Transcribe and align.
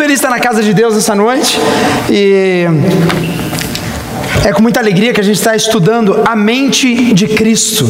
feliz 0.00 0.18
de 0.18 0.24
estar 0.24 0.30
na 0.30 0.40
casa 0.40 0.62
de 0.62 0.72
Deus 0.72 0.96
essa 0.96 1.14
noite 1.14 1.60
e 2.08 2.64
é 4.46 4.50
com 4.50 4.62
muita 4.62 4.80
alegria 4.80 5.12
que 5.12 5.20
a 5.20 5.22
gente 5.22 5.36
está 5.36 5.54
estudando 5.54 6.22
a 6.26 6.34
mente 6.34 7.12
de 7.12 7.28
Cristo. 7.28 7.84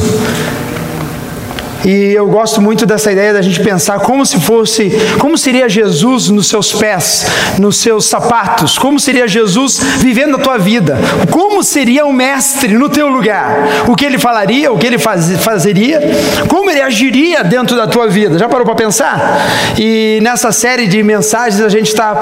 E 1.85 2.12
eu 2.12 2.27
gosto 2.27 2.61
muito 2.61 2.85
dessa 2.85 3.11
ideia 3.11 3.32
da 3.32 3.43
gente 3.43 3.61
pensar 3.61 4.00
como 4.00 4.25
se 4.27 4.38
fosse, 4.40 4.90
como 5.19 5.38
seria 5.38 5.69
Jesus 5.69 6.29
nos 6.29 6.48
seus 6.48 6.72
pés, 6.72 7.27
nos 7.59 7.77
seus 7.77 8.04
sapatos, 8.04 8.79
como 8.79 9.00
seria 9.00 9.27
Jesus 9.27 9.79
vivendo 9.98 10.36
a 10.36 10.39
tua 10.39 10.58
vida, 10.58 10.98
como 11.30 11.62
seria 11.62 12.04
o 12.04 12.12
mestre 12.12 12.75
no 12.75 12.89
teu 12.89 13.08
lugar, 13.08 13.86
o 13.89 13.96
que 13.96 14.04
ele 14.04 14.18
falaria, 14.18 14.71
o 14.71 14.79
que 14.79 14.86
ele 14.86 14.98
faz, 14.98 15.30
fazeria, 15.39 16.00
como 16.48 16.71
ele 16.71 16.82
agiria 16.82 17.43
dentro 17.43 17.77
da 17.77 17.86
tua 17.86 18.08
vida. 18.08 18.39
Já 18.39 18.49
parou 18.49 18.67
para 18.67 18.75
pensar? 18.75 19.40
E 19.79 20.18
nessa 20.22 20.53
série 20.53 20.86
de 20.86 21.03
mensagens 21.03 21.62
a 21.62 21.68
gente 21.68 21.89
está 21.89 22.21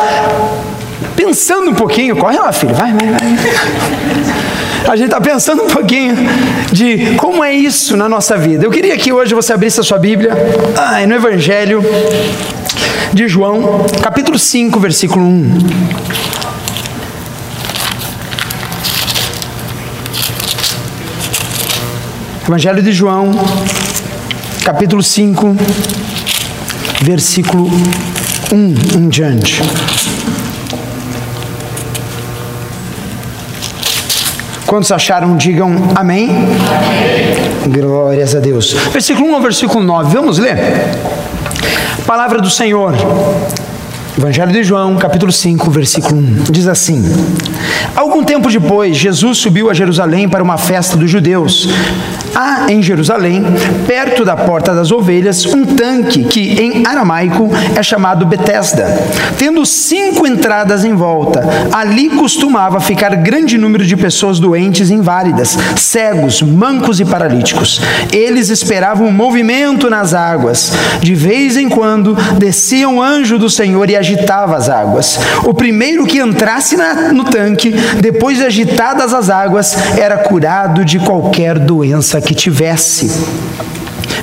pensando 1.17 1.71
um 1.71 1.75
pouquinho, 1.75 2.17
corre 2.17 2.39
lá, 2.39 2.53
filho, 2.53 2.75
vai, 2.75 2.93
vai, 2.93 3.09
vai 3.09 4.48
a 4.87 4.97
gente 4.97 5.07
está 5.07 5.21
pensando 5.21 5.63
um 5.63 5.67
pouquinho 5.67 6.15
de 6.73 7.15
como 7.17 7.43
é 7.43 7.53
isso 7.53 7.97
na 7.97 8.09
nossa 8.09 8.37
vida. 8.37 8.65
Eu 8.65 8.71
queria 8.71 8.97
que 8.97 9.13
hoje 9.13 9.35
você 9.35 9.53
abrisse 9.53 9.81
a 9.81 9.83
sua 9.83 9.99
Bíblia 9.99 10.33
ah, 10.77 11.07
no 11.07 11.15
Evangelho 11.15 11.85
de 13.13 13.29
João, 13.29 13.87
capítulo 14.03 14.39
5, 14.39 14.79
versículo 14.79 15.25
1. 15.25 15.59
Evangelho 22.47 22.83
de 22.83 22.93
João, 22.93 23.31
capítulo 24.65 25.03
5, 25.03 25.55
versículo 27.03 27.71
1 28.51 28.99
em 28.99 29.09
diante. 29.11 29.61
Quantos 34.69 34.93
acharam, 34.93 35.35
digam 35.35 35.71
amém. 35.95 36.29
amém. 36.29 37.73
Glórias 37.73 38.35
a 38.35 38.39
Deus. 38.39 38.75
Versículo 38.93 39.27
1 39.31 39.35
ao 39.37 39.41
versículo 39.41 39.83
9, 39.83 40.15
vamos 40.15 40.37
ler? 40.37 40.59
Palavra 42.07 42.39
do 42.39 42.51
Senhor. 42.51 42.93
Evangelho 44.19 44.53
de 44.53 44.63
João, 44.63 44.97
capítulo 44.97 45.33
5, 45.33 45.71
versículo 45.71 46.21
1, 46.21 46.45
diz 46.51 46.69
assim: 46.69 47.03
Algum 47.97 48.23
tempo 48.23 48.51
depois, 48.51 48.95
Jesus 48.95 49.39
subiu 49.39 49.71
a 49.71 49.75
Jerusalém 49.75 50.29
para 50.29 50.43
uma 50.43 50.59
festa 50.59 50.99
dos 50.99 51.11
judeus. 51.11 51.67
Há 52.41 52.71
em 52.71 52.81
Jerusalém, 52.81 53.45
perto 53.85 54.25
da 54.25 54.37
porta 54.37 54.73
das 54.73 54.93
ovelhas, 54.93 55.45
um 55.45 55.65
tanque 55.65 56.23
que 56.23 56.53
em 56.63 56.87
aramaico 56.87 57.51
é 57.75 57.83
chamado 57.83 58.25
Betesda, 58.25 58.87
tendo 59.37 59.67
cinco 59.67 60.25
entradas 60.25 60.85
em 60.85 60.95
volta. 60.95 61.45
Ali 61.73 62.09
costumava 62.11 62.79
ficar 62.79 63.17
grande 63.17 63.59
número 63.59 63.85
de 63.85 63.97
pessoas 63.97 64.39
doentes 64.39 64.89
e 64.89 64.95
inválidas, 64.95 65.59
cegos, 65.75 66.41
mancos 66.41 67.01
e 67.01 67.05
paralíticos. 67.05 67.81
Eles 68.13 68.51
esperavam 68.51 69.09
um 69.09 69.13
movimento 69.13 69.91
nas 69.91 70.15
águas. 70.15 70.73
De 71.01 71.17
vez 71.17 71.57
em 71.57 71.69
quando 71.69 72.15
descia 72.39 72.89
um 72.89 73.03
anjo 73.03 73.37
do 73.37 73.51
Senhor 73.51 73.91
e 73.91 73.97
agitava 73.97 74.57
as 74.57 74.69
águas. 74.69 75.19
O 75.43 75.53
primeiro 75.53 76.07
que 76.07 76.21
entrasse 76.21 76.77
na, 76.77 77.13
no 77.13 77.25
tanque, 77.25 77.73
depois 78.01 78.39
de 78.39 78.45
agitadas 78.45 79.13
as 79.13 79.29
águas, 79.29 79.77
era 79.99 80.19
curado 80.19 80.85
de 80.85 81.01
qualquer 81.01 81.59
doença 81.59 82.28
tivesse. 82.35 83.11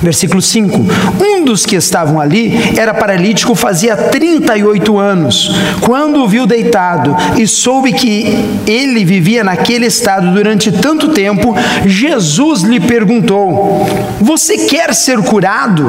Versículo 0.02 0.42
5: 0.42 0.86
Um 1.20 1.44
dos 1.44 1.64
que 1.64 1.76
estavam 1.76 2.20
ali 2.20 2.52
era 2.76 2.92
paralítico, 2.92 3.54
fazia 3.54 3.96
38 3.96 4.98
anos. 4.98 5.50
Quando 5.80 6.22
o 6.22 6.28
viu 6.28 6.46
deitado 6.46 7.16
e 7.38 7.46
soube 7.46 7.92
que 7.92 8.44
ele 8.66 9.04
vivia 9.04 9.42
naquele 9.42 9.86
estado 9.86 10.32
durante 10.32 10.70
tanto 10.70 11.08
tempo, 11.08 11.54
Jesus 11.84 12.62
lhe 12.62 12.80
perguntou: 12.80 13.86
Você 14.20 14.58
quer 14.66 14.94
ser 14.94 15.18
curado? 15.22 15.86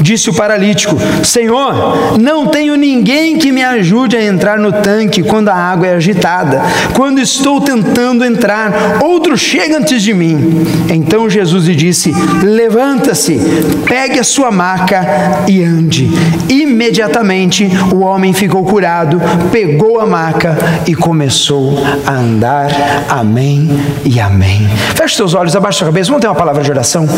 Disse 0.00 0.30
o 0.30 0.34
paralítico: 0.34 0.96
Senhor, 1.22 2.18
não 2.18 2.46
tenho 2.46 2.76
ninguém 2.76 3.38
que 3.38 3.52
me 3.52 3.62
ajude 3.62 4.16
a 4.16 4.24
entrar 4.24 4.58
no 4.58 4.72
tanque 4.72 5.22
quando 5.22 5.48
a 5.48 5.54
água 5.54 5.86
é 5.86 5.94
agitada. 5.94 6.62
Quando 6.94 7.20
estou 7.20 7.60
tentando 7.60 8.24
entrar, 8.24 8.98
outro 9.02 9.36
chega 9.36 9.78
antes 9.78 10.02
de 10.02 10.14
mim. 10.14 10.64
Então 10.88 11.28
Jesus 11.28 11.66
lhe 11.66 11.74
disse: 11.74 12.14
Levanta-se, 12.42 13.40
pegue 13.86 14.18
a 14.18 14.24
sua 14.24 14.50
maca 14.50 15.44
e 15.46 15.62
ande. 15.62 16.10
Imediatamente 16.48 17.68
o 17.92 18.00
homem 18.00 18.32
ficou 18.32 18.64
curado, 18.64 19.20
pegou 19.52 20.00
a 20.00 20.06
maca 20.06 20.56
e 20.86 20.94
começou 20.94 21.78
a 22.06 22.12
andar. 22.12 22.70
Amém 23.08 23.68
e 24.04 24.20
amém. 24.20 24.68
Feche 24.94 25.16
seus 25.16 25.34
olhos, 25.34 25.54
abaixe 25.54 25.78
sua 25.78 25.86
cabeça. 25.86 26.08
Vamos 26.08 26.22
ter 26.22 26.28
uma 26.28 26.34
palavra 26.34 26.62
de 26.62 26.70
oração. 26.70 27.08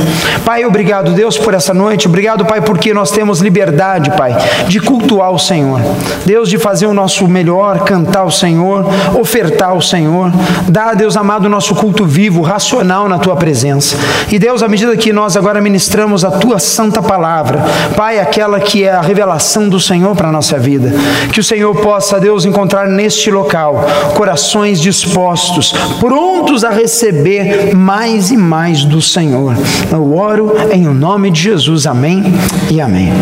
Pai, 0.45 0.65
obrigado, 0.65 1.13
Deus, 1.13 1.39
por 1.39 1.55
essa 1.55 1.73
noite. 1.73 2.07
Obrigado, 2.07 2.45
Pai, 2.45 2.61
por 2.61 2.72
porque 2.73 2.95
nós 2.95 3.11
temos 3.11 3.41
liberdade, 3.41 4.11
Pai, 4.13 4.35
de 4.67 4.81
cultuar 4.81 5.31
o 5.31 5.39
Senhor. 5.39 5.79
Deus, 6.25 6.49
de 6.49 6.57
fazer 6.57 6.87
o 6.87 6.95
nosso 6.95 7.29
melhor, 7.29 7.81
cantar 7.81 8.25
o 8.25 8.31
Senhor, 8.31 8.87
ofertar 9.15 9.77
o 9.77 9.83
Senhor. 9.83 10.33
Dá, 10.67 10.95
Deus 10.95 11.15
amado, 11.15 11.45
o 11.45 11.49
nosso 11.51 11.75
culto 11.75 12.07
vivo, 12.07 12.41
racional 12.41 13.11
na 13.11 13.19
tua 13.19 13.37
presença. 13.37 13.95
E 14.31 14.39
Deus, 14.39 14.63
à 14.63 14.69
medida 14.69 14.97
que 14.97 15.13
nós 15.13 15.37
agora 15.37 15.61
ministramos 15.61 16.25
a 16.25 16.31
tua 16.31 16.59
santa 16.59 17.03
palavra, 17.03 17.63
Pai, 17.95 18.19
aquela 18.19 18.59
que 18.59 18.85
é 18.85 18.93
a 18.93 19.03
revelação 19.03 19.69
do 19.69 19.79
Senhor 19.79 20.17
para 20.17 20.31
a 20.31 20.33
nossa 20.33 20.59
vida, 20.59 20.95
que 21.31 21.41
o 21.41 21.45
Senhor 21.45 21.77
possa, 21.77 22.19
Deus, 22.19 22.47
encontrar 22.47 22.89
neste 22.89 23.31
local 23.31 23.85
corações 24.15 24.81
dispostos, 24.81 25.75
prontos 26.01 26.65
a 26.65 26.71
receber 26.71 27.77
mais 27.77 28.31
e 28.31 28.37
mais 28.39 28.83
do 28.83 29.03
Senhor. 29.03 29.55
Eu 29.91 30.17
oro 30.17 30.55
em 30.73 30.89
o 30.89 30.95
nome 30.95 31.31
de 31.31 31.43
Jesus. 31.43 31.87
Amém 31.87 32.23
e 32.71 32.81
amém. 32.81 33.13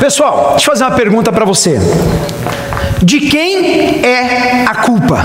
Pessoal, 0.00 0.50
deixa 0.50 0.70
eu 0.70 0.72
fazer 0.72 0.84
uma 0.84 0.96
pergunta 0.96 1.32
para 1.32 1.44
você. 1.44 1.78
De 3.02 3.20
quem 3.20 4.04
é 4.04 4.64
a 4.66 4.74
culpa? 4.76 5.24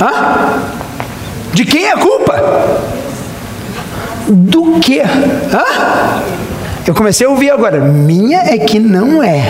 Hã? 0.00 0.62
De 1.52 1.64
quem 1.64 1.84
é 1.84 1.92
a 1.92 1.96
culpa? 1.96 2.34
Do 4.28 4.80
que? 4.80 5.02
Eu 6.86 6.94
comecei 6.94 7.26
a 7.26 7.30
ouvir 7.30 7.50
agora. 7.50 7.80
Minha 7.80 8.40
é 8.40 8.58
que 8.58 8.78
não 8.78 9.22
é. 9.22 9.42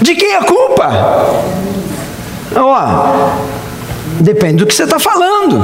De 0.00 0.14
quem 0.14 0.32
é 0.32 0.36
a 0.36 0.44
culpa? 0.44 0.90
Ó, 2.56 3.32
depende 4.20 4.56
do 4.56 4.66
que 4.66 4.74
você 4.74 4.84
está 4.84 4.98
falando. 4.98 5.62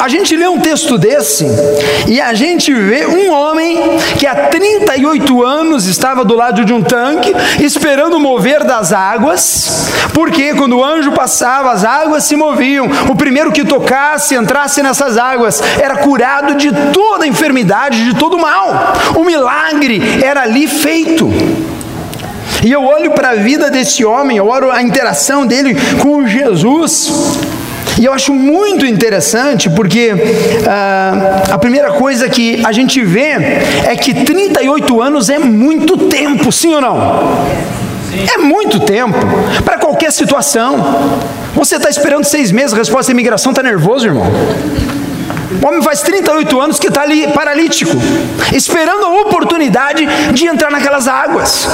A 0.00 0.08
gente 0.08 0.34
lê 0.34 0.48
um 0.48 0.58
texto 0.58 0.96
desse 0.96 1.44
e 2.08 2.22
a 2.22 2.32
gente 2.32 2.72
vê 2.72 3.06
um 3.06 3.30
homem 3.30 3.98
que 4.18 4.26
há 4.26 4.34
38 4.48 5.42
anos 5.44 5.84
estava 5.84 6.24
do 6.24 6.34
lado 6.34 6.64
de 6.64 6.72
um 6.72 6.82
tanque, 6.82 7.30
esperando 7.62 8.18
mover 8.18 8.64
das 8.64 8.94
águas, 8.94 9.90
porque 10.14 10.54
quando 10.54 10.78
o 10.78 10.82
anjo 10.82 11.12
passava, 11.12 11.70
as 11.70 11.84
águas 11.84 12.24
se 12.24 12.34
moviam. 12.34 12.88
O 13.10 13.14
primeiro 13.14 13.52
que 13.52 13.62
tocasse, 13.62 14.34
entrasse 14.34 14.82
nessas 14.82 15.18
águas, 15.18 15.62
era 15.78 15.98
curado 15.98 16.54
de 16.54 16.72
toda 16.94 17.26
enfermidade, 17.26 18.02
de 18.02 18.14
todo 18.14 18.38
mal. 18.38 18.94
O 19.14 19.22
milagre 19.22 20.00
era 20.24 20.40
ali 20.40 20.66
feito. 20.66 21.30
E 22.64 22.72
eu 22.72 22.82
olho 22.84 23.10
para 23.10 23.32
a 23.32 23.34
vida 23.34 23.70
desse 23.70 24.02
homem, 24.02 24.38
eu 24.38 24.46
olho 24.46 24.70
a 24.70 24.80
interação 24.80 25.46
dele 25.46 25.76
com 26.00 26.26
Jesus. 26.26 27.38
E 27.98 28.04
eu 28.04 28.12
acho 28.12 28.32
muito 28.32 28.86
interessante 28.86 29.68
porque 29.68 30.12
ah, 30.66 31.42
a 31.50 31.58
primeira 31.58 31.92
coisa 31.92 32.28
que 32.28 32.62
a 32.64 32.72
gente 32.72 33.02
vê 33.02 33.32
é 33.84 33.96
que 33.96 34.24
38 34.24 35.02
anos 35.02 35.28
é 35.28 35.38
muito 35.38 35.96
tempo, 35.96 36.50
sim 36.50 36.74
ou 36.74 36.80
não? 36.80 36.98
É 38.34 38.38
muito 38.38 38.80
tempo 38.80 39.16
para 39.64 39.78
qualquer 39.78 40.12
situação. 40.12 41.10
Você 41.54 41.76
está 41.76 41.88
esperando 41.88 42.24
seis 42.24 42.50
meses, 42.52 42.72
a 42.72 42.76
resposta 42.76 43.10
da 43.10 43.12
imigração 43.12 43.52
está 43.52 43.62
nervoso, 43.62 44.06
irmão. 44.06 44.26
O 45.62 45.66
homem 45.66 45.82
faz 45.82 46.00
38 46.02 46.60
anos 46.60 46.78
que 46.78 46.88
está 46.88 47.02
ali 47.02 47.26
paralítico, 47.28 47.90
esperando 48.52 49.04
a 49.04 49.20
oportunidade 49.22 50.06
de 50.32 50.46
entrar 50.46 50.70
naquelas 50.70 51.08
águas. 51.08 51.68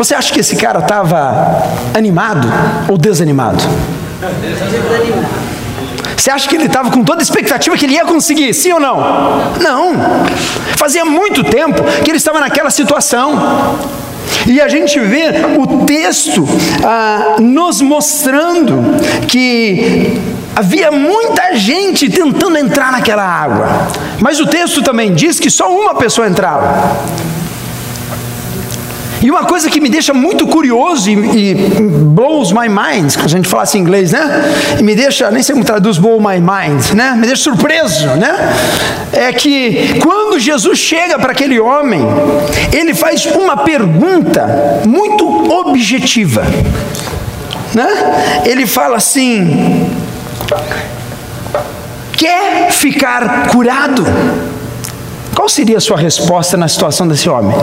Você 0.00 0.14
acha 0.14 0.32
que 0.32 0.40
esse 0.40 0.56
cara 0.56 0.78
estava 0.78 1.62
animado 1.92 2.48
ou 2.88 2.96
desanimado? 2.96 3.62
Você 6.16 6.30
acha 6.30 6.48
que 6.48 6.56
ele 6.56 6.64
estava 6.64 6.90
com 6.90 7.04
toda 7.04 7.20
a 7.20 7.22
expectativa 7.22 7.76
que 7.76 7.84
ele 7.84 7.92
ia 7.92 8.06
conseguir, 8.06 8.54
sim 8.54 8.72
ou 8.72 8.80
não? 8.80 8.96
Não. 9.60 9.92
Fazia 10.78 11.04
muito 11.04 11.44
tempo 11.44 11.82
que 12.02 12.10
ele 12.10 12.16
estava 12.16 12.40
naquela 12.40 12.70
situação. 12.70 13.78
E 14.46 14.58
a 14.58 14.68
gente 14.68 14.98
vê 14.98 15.32
o 15.58 15.84
texto 15.84 16.48
ah, 16.82 17.36
nos 17.38 17.82
mostrando 17.82 18.82
que 19.28 20.18
Havia 20.56 20.90
muita 20.90 21.54
gente 21.54 22.10
tentando 22.10 22.58
entrar 22.58 22.90
naquela 22.90 23.22
água, 23.22 23.68
mas 24.18 24.40
o 24.40 24.46
texto 24.46 24.82
também 24.82 25.14
diz 25.14 25.38
que 25.38 25.48
só 25.48 25.72
uma 25.72 25.94
pessoa 25.94 26.26
entrava. 26.26 26.98
E 29.22 29.30
uma 29.30 29.44
coisa 29.44 29.68
que 29.68 29.80
me 29.80 29.88
deixa 29.88 30.14
muito 30.14 30.46
curioso 30.46 31.10
e, 31.10 31.14
e 31.14 31.54
blows 31.54 32.52
my 32.52 32.68
mind, 32.68 33.14
quando 33.14 33.26
a 33.26 33.28
gente 33.28 33.48
fala 33.48 33.64
assim 33.64 33.78
em 33.78 33.82
inglês, 33.82 34.12
né? 34.12 34.42
E 34.78 34.82
me 34.82 34.94
deixa, 34.94 35.30
nem 35.30 35.42
sei 35.42 35.54
como 35.54 35.64
traduz 35.64 35.98
blow 35.98 36.20
my 36.20 36.38
mind, 36.38 36.92
né? 36.94 37.14
Me 37.16 37.26
deixa 37.26 37.42
surpreso, 37.42 38.06
né? 38.16 38.54
É 39.12 39.32
que 39.32 39.98
quando 40.00 40.38
Jesus 40.38 40.78
chega 40.78 41.18
para 41.18 41.32
aquele 41.32 41.60
homem, 41.60 42.00
ele 42.72 42.94
faz 42.94 43.26
uma 43.26 43.58
pergunta 43.58 44.80
muito 44.86 45.26
objetiva, 45.52 46.42
né? 47.74 48.42
Ele 48.46 48.66
fala 48.66 48.96
assim: 48.96 49.90
Quer 52.12 52.70
ficar 52.70 53.48
curado? 53.48 54.04
Qual 55.40 55.48
seria 55.48 55.78
a 55.78 55.80
sua 55.80 55.96
resposta 55.96 56.54
na 56.54 56.68
situação 56.68 57.08
desse 57.08 57.26
homem? 57.26 57.56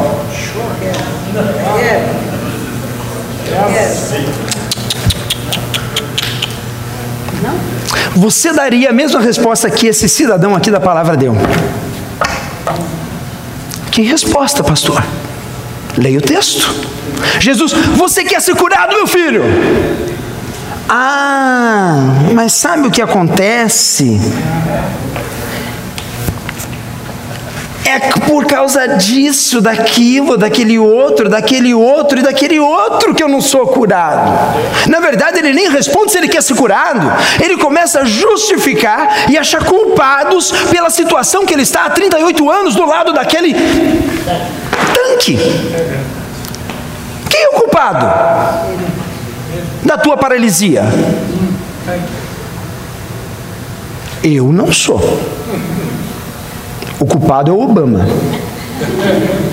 Você 8.16 8.52
daria 8.52 8.90
a 8.90 8.92
mesma 8.92 9.22
resposta 9.22 9.70
que 9.70 9.86
esse 9.86 10.10
cidadão 10.10 10.56
aqui 10.56 10.72
da 10.72 10.80
palavra 10.80 11.16
deu. 11.16 11.38
Que 13.92 14.02
resposta, 14.02 14.64
pastor? 14.64 15.04
Leia 15.96 16.18
o 16.18 16.22
texto. 16.22 16.74
Jesus, 17.40 17.74
você 17.96 18.24
quer 18.24 18.42
ser 18.42 18.56
curado, 18.56 18.96
meu 18.96 19.06
filho? 19.06 19.44
Ah, 20.90 22.24
mas 22.34 22.54
sabe 22.54 22.88
o 22.88 22.92
que 22.92 23.04
acontece? 23.04 24.20
É 27.88 28.00
por 28.00 28.46
causa 28.46 28.86
disso, 28.86 29.62
daquilo, 29.62 30.36
daquele 30.36 30.78
outro, 30.78 31.30
daquele 31.30 31.74
outro 31.74 32.20
e 32.20 32.22
daquele 32.22 32.60
outro 32.60 33.16
que 33.16 33.24
eu 33.24 33.30
não 33.30 33.40
sou 33.40 33.66
curado. 33.68 34.30
Na 34.90 35.00
verdade, 35.00 35.40
ele 35.40 35.54
nem 35.54 35.70
responde 35.70 36.12
se 36.12 36.18
ele 36.18 36.28
quer 36.28 36.44
ser 36.44 36.54
curado. 36.54 37.10
Ele 37.42 37.56
começa 37.56 38.02
a 38.02 38.04
justificar 38.04 39.32
e 39.32 39.38
achar 39.38 39.64
culpados 39.64 40.52
pela 40.70 40.90
situação 40.90 41.46
que 41.46 41.54
ele 41.54 41.62
está 41.62 41.86
há 41.86 41.90
38 41.90 42.52
anos 42.52 42.76
do 42.76 42.86
lado 42.86 43.14
daquele 43.14 43.56
tanque. 44.94 45.38
Quem 47.30 47.42
é 47.42 47.48
o 47.48 47.54
culpado 47.54 48.06
da 49.84 49.98
tua 49.98 50.18
paralisia? 50.18 50.84
Eu 54.22 54.52
não 54.52 54.74
sou. 54.74 55.00
O 57.00 57.06
culpado 57.06 57.52
é 57.52 57.54
o 57.54 57.62
Obama. 57.62 58.06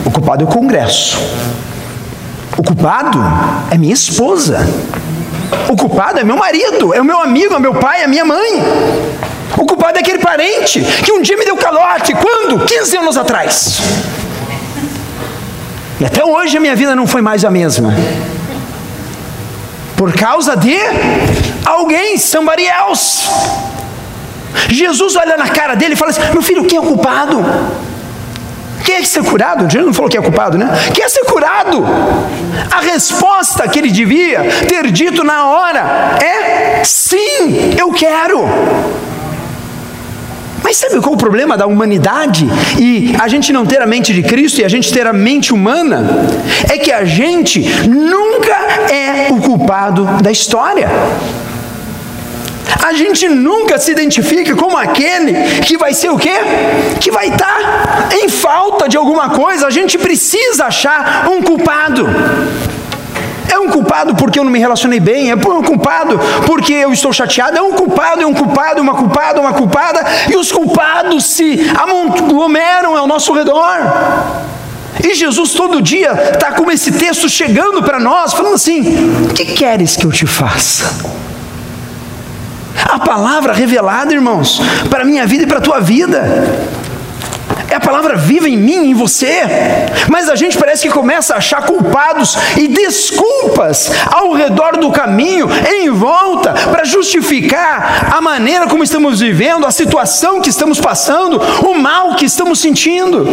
O 0.04 0.10
culpado 0.10 0.44
é 0.44 0.46
o 0.46 0.50
Congresso. 0.50 1.18
O 2.56 2.62
culpado 2.62 3.18
é 3.70 3.76
minha 3.76 3.92
esposa. 3.92 4.66
O 5.68 5.76
culpado 5.76 6.18
é 6.18 6.24
meu 6.24 6.36
marido, 6.36 6.94
é 6.94 7.00
o 7.00 7.04
meu 7.04 7.20
amigo, 7.20 7.54
é 7.54 7.58
meu 7.58 7.74
pai, 7.74 8.02
é 8.02 8.06
minha 8.06 8.24
mãe. 8.24 8.62
O 9.58 9.66
culpado 9.66 9.98
é 9.98 10.00
aquele 10.00 10.18
parente 10.18 10.80
que 11.04 11.12
um 11.12 11.20
dia 11.20 11.36
me 11.36 11.44
deu 11.44 11.56
calote. 11.56 12.14
Quando? 12.14 12.64
15 12.64 12.96
anos 12.96 13.16
atrás. 13.16 13.78
E 16.00 16.04
até 16.04 16.24
hoje 16.24 16.56
a 16.56 16.60
minha 16.60 16.74
vida 16.74 16.96
não 16.96 17.06
foi 17.06 17.20
mais 17.20 17.44
a 17.44 17.50
mesma. 17.50 17.94
Por 19.96 20.12
causa 20.12 20.56
de 20.56 20.76
alguém, 21.64 22.18
somebody 22.18 22.66
else. 22.66 23.28
Jesus 24.68 25.16
olha 25.16 25.36
na 25.36 25.48
cara 25.48 25.74
dele 25.74 25.94
e 25.94 25.96
fala 25.96 26.10
assim: 26.10 26.22
Meu 26.32 26.42
filho, 26.42 26.64
quem 26.64 26.78
é 26.78 26.80
o 26.80 26.84
culpado? 26.84 27.44
Quem 28.84 28.96
é 28.96 29.00
que 29.00 29.08
ser 29.08 29.24
curado? 29.24 29.62
Jesus 29.62 29.86
não 29.86 29.94
falou 29.94 30.10
que 30.10 30.18
é 30.18 30.20
culpado, 30.20 30.58
né? 30.58 30.68
Quem 30.92 31.02
é 31.04 31.08
ser 31.08 31.24
curado? 31.24 31.84
A 32.70 32.80
resposta 32.80 33.66
que 33.66 33.78
ele 33.78 33.90
devia 33.90 34.42
ter 34.68 34.90
dito 34.90 35.24
na 35.24 35.46
hora 35.46 36.18
é: 36.22 36.84
sim, 36.84 37.74
eu 37.78 37.90
quero. 37.92 38.44
Mas 40.62 40.78
sabe 40.78 40.98
qual 41.00 41.12
é 41.12 41.14
o 41.14 41.18
problema 41.18 41.58
da 41.58 41.66
humanidade 41.66 42.48
e 42.80 43.14
a 43.20 43.28
gente 43.28 43.52
não 43.52 43.66
ter 43.66 43.82
a 43.82 43.86
mente 43.86 44.14
de 44.14 44.22
Cristo 44.22 44.60
e 44.60 44.64
a 44.64 44.68
gente 44.68 44.92
ter 44.92 45.06
a 45.06 45.12
mente 45.12 45.52
humana? 45.52 46.26
É 46.70 46.78
que 46.78 46.90
a 46.90 47.04
gente 47.04 47.60
nunca 47.86 48.56
é 48.90 49.28
o 49.30 49.36
culpado 49.40 50.04
da 50.22 50.30
história. 50.30 50.88
A 52.82 52.92
gente 52.92 53.28
nunca 53.28 53.78
se 53.78 53.90
identifica 53.92 54.54
como 54.54 54.76
aquele 54.76 55.60
que 55.62 55.76
vai 55.76 55.94
ser 55.94 56.10
o 56.10 56.18
quê? 56.18 56.34
Que 57.00 57.10
vai 57.10 57.28
estar 57.28 58.08
em 58.12 58.28
falta 58.28 58.88
de 58.88 58.96
alguma 58.96 59.30
coisa. 59.30 59.66
A 59.66 59.70
gente 59.70 59.96
precisa 59.98 60.66
achar 60.66 61.28
um 61.30 61.42
culpado. 61.42 62.06
É 63.50 63.58
um 63.58 63.68
culpado 63.68 64.14
porque 64.16 64.38
eu 64.38 64.44
não 64.44 64.50
me 64.50 64.58
relacionei 64.58 64.98
bem, 64.98 65.30
é 65.30 65.34
um 65.34 65.62
culpado 65.62 66.18
porque 66.46 66.72
eu 66.72 66.92
estou 66.92 67.12
chateado, 67.12 67.56
é 67.56 67.62
um 67.62 67.72
culpado, 67.72 68.22
é 68.22 68.26
um 68.26 68.34
culpado, 68.34 68.82
uma 68.82 68.94
culpada, 68.94 69.40
uma 69.40 69.52
culpada, 69.52 70.04
e 70.28 70.36
os 70.36 70.50
culpados 70.50 71.24
se 71.24 71.70
aglomeram 71.76 72.96
ao 72.96 73.06
nosso 73.06 73.32
redor. 73.32 73.78
E 75.02 75.14
Jesus 75.14 75.52
todo 75.52 75.82
dia 75.82 76.12
está 76.32 76.52
com 76.52 76.70
esse 76.70 76.92
texto 76.92 77.28
chegando 77.28 77.82
para 77.82 78.00
nós, 78.00 78.32
falando 78.32 78.54
assim: 78.54 78.80
O 79.24 79.34
que 79.34 79.44
queres 79.44 79.96
que 79.96 80.04
eu 80.04 80.10
te 80.10 80.26
faça? 80.26 81.14
A 82.82 82.98
palavra 82.98 83.52
revelada, 83.52 84.12
irmãos, 84.12 84.60
para 84.90 85.02
a 85.02 85.06
minha 85.06 85.26
vida 85.26 85.44
e 85.44 85.46
para 85.46 85.58
a 85.58 85.62
tua 85.62 85.80
vida. 85.80 86.22
É 87.70 87.76
a 87.76 87.80
palavra 87.80 88.16
viva 88.16 88.48
em 88.48 88.56
mim, 88.56 88.90
em 88.90 88.94
você. 88.94 89.42
Mas 90.08 90.28
a 90.28 90.36
gente 90.36 90.56
parece 90.56 90.82
que 90.82 90.92
começa 90.92 91.34
a 91.34 91.38
achar 91.38 91.62
culpados 91.62 92.36
e 92.56 92.68
desculpas 92.68 93.90
ao 94.12 94.32
redor 94.32 94.76
do 94.76 94.92
caminho, 94.92 95.48
em 95.66 95.90
volta, 95.90 96.52
para 96.52 96.84
justificar 96.84 98.10
a 98.12 98.20
maneira 98.20 98.66
como 98.68 98.84
estamos 98.84 99.20
vivendo, 99.20 99.66
a 99.66 99.70
situação 99.70 100.40
que 100.40 100.50
estamos 100.50 100.78
passando, 100.78 101.40
o 101.66 101.74
mal 101.74 102.14
que 102.14 102.26
estamos 102.26 102.60
sentindo. 102.60 103.26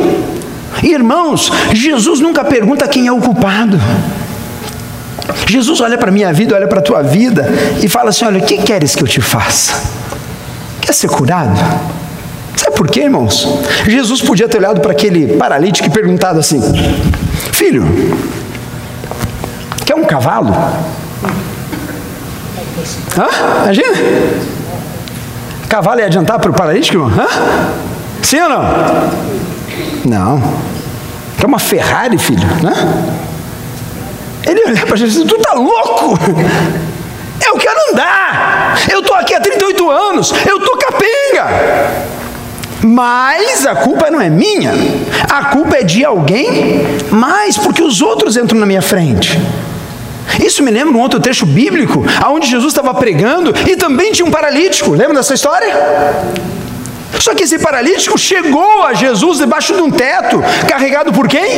Irmãos, 0.82 1.52
Jesus 1.74 2.20
nunca 2.20 2.44
pergunta 2.44 2.88
quem 2.88 3.08
é 3.08 3.12
o 3.12 3.20
culpado. 3.20 3.80
Jesus 5.48 5.82
olha 5.82 5.98
para 5.98 6.10
a 6.10 6.12
minha 6.12 6.32
vida, 6.34 6.56
olha 6.56 6.68
para 6.68 6.80
a 6.80 6.82
tua 6.82 7.02
vida 7.02 7.48
e 7.82 7.88
fala 7.88 8.10
assim: 8.10 8.26
Olha, 8.26 8.40
o 8.40 8.46
que 8.46 8.58
queres 8.58 8.96
que 8.96 9.04
eu 9.04 9.08
te 9.08 9.22
faça? 9.22 9.74
Quer 10.82 10.94
ser 10.94 11.08
curado? 11.10 11.60
Sabe 12.56 12.76
por 12.76 12.90
quê, 12.90 13.02
irmãos? 13.02 13.48
Jesus 13.88 14.22
podia 14.22 14.48
ter 14.48 14.58
olhado 14.58 14.82
para 14.82 14.92
aquele 14.92 15.36
paralítico 15.38 15.88
e 15.88 15.92
perguntado 15.92 16.40
assim: 16.40 16.62
Filho, 17.52 17.86
quer 19.86 19.96
um 19.96 20.04
cavalo? 20.04 20.54
Hã? 23.18 23.28
Imagina? 23.64 23.98
Cavalo 25.68 26.00
ia 26.00 26.08
adiantar 26.08 26.40
para 26.40 26.52
o 26.52 26.54
paralítico, 26.54 26.98
irmão? 26.98 27.10
Hã? 27.10 27.28
Sim 28.22 28.42
ou 28.42 28.50
não? 28.50 28.64
Não. 30.06 30.44
Quer 31.38 31.46
uma 31.46 31.60
Ferrari, 31.60 32.18
filho? 32.18 32.48
Né? 32.62 32.74
Ele 34.46 34.64
olha 34.66 34.86
para 34.86 34.98
Jesus: 34.98 35.28
Tu 35.28 35.36
está 35.36 35.54
louco? 35.54 36.18
Eu 37.46 37.58
quero 37.58 37.78
andar. 37.92 38.80
Eu 38.90 39.00
estou 39.00 39.16
aqui 39.16 39.34
há 39.34 39.42
38 39.42 39.90
anos. 39.90 40.34
Eu 40.48 40.58
estou 40.58 40.78
capenga. 40.78 42.12
Mas 42.84 43.66
a 43.66 43.76
culpa 43.76 44.10
não 44.10 44.20
é 44.20 44.30
minha, 44.30 44.72
a 45.30 45.46
culpa 45.46 45.78
é 45.78 45.84
de 45.84 46.04
alguém 46.04 46.82
mais, 47.12 47.56
porque 47.56 47.84
os 47.84 48.02
outros 48.02 48.36
entram 48.36 48.60
na 48.60 48.66
minha 48.66 48.82
frente. 48.82 49.40
Isso 50.44 50.64
me 50.64 50.72
lembra 50.72 50.98
um 50.98 51.00
outro 51.00 51.20
trecho 51.20 51.46
bíblico, 51.46 52.04
onde 52.28 52.48
Jesus 52.48 52.72
estava 52.72 52.94
pregando 52.94 53.54
e 53.70 53.76
também 53.76 54.12
tinha 54.12 54.26
um 54.26 54.32
paralítico. 54.32 54.92
Lembra 54.92 55.16
dessa 55.16 55.36
história? 55.36 55.76
Só 57.20 57.36
que 57.36 57.44
esse 57.44 57.60
paralítico 57.60 58.18
chegou 58.18 58.84
a 58.84 58.94
Jesus 58.94 59.40
debaixo 59.40 59.74
de 59.76 59.82
um 59.82 59.92
teto, 59.92 60.42
carregado 60.68 61.12
por 61.12 61.28
quem? 61.28 61.50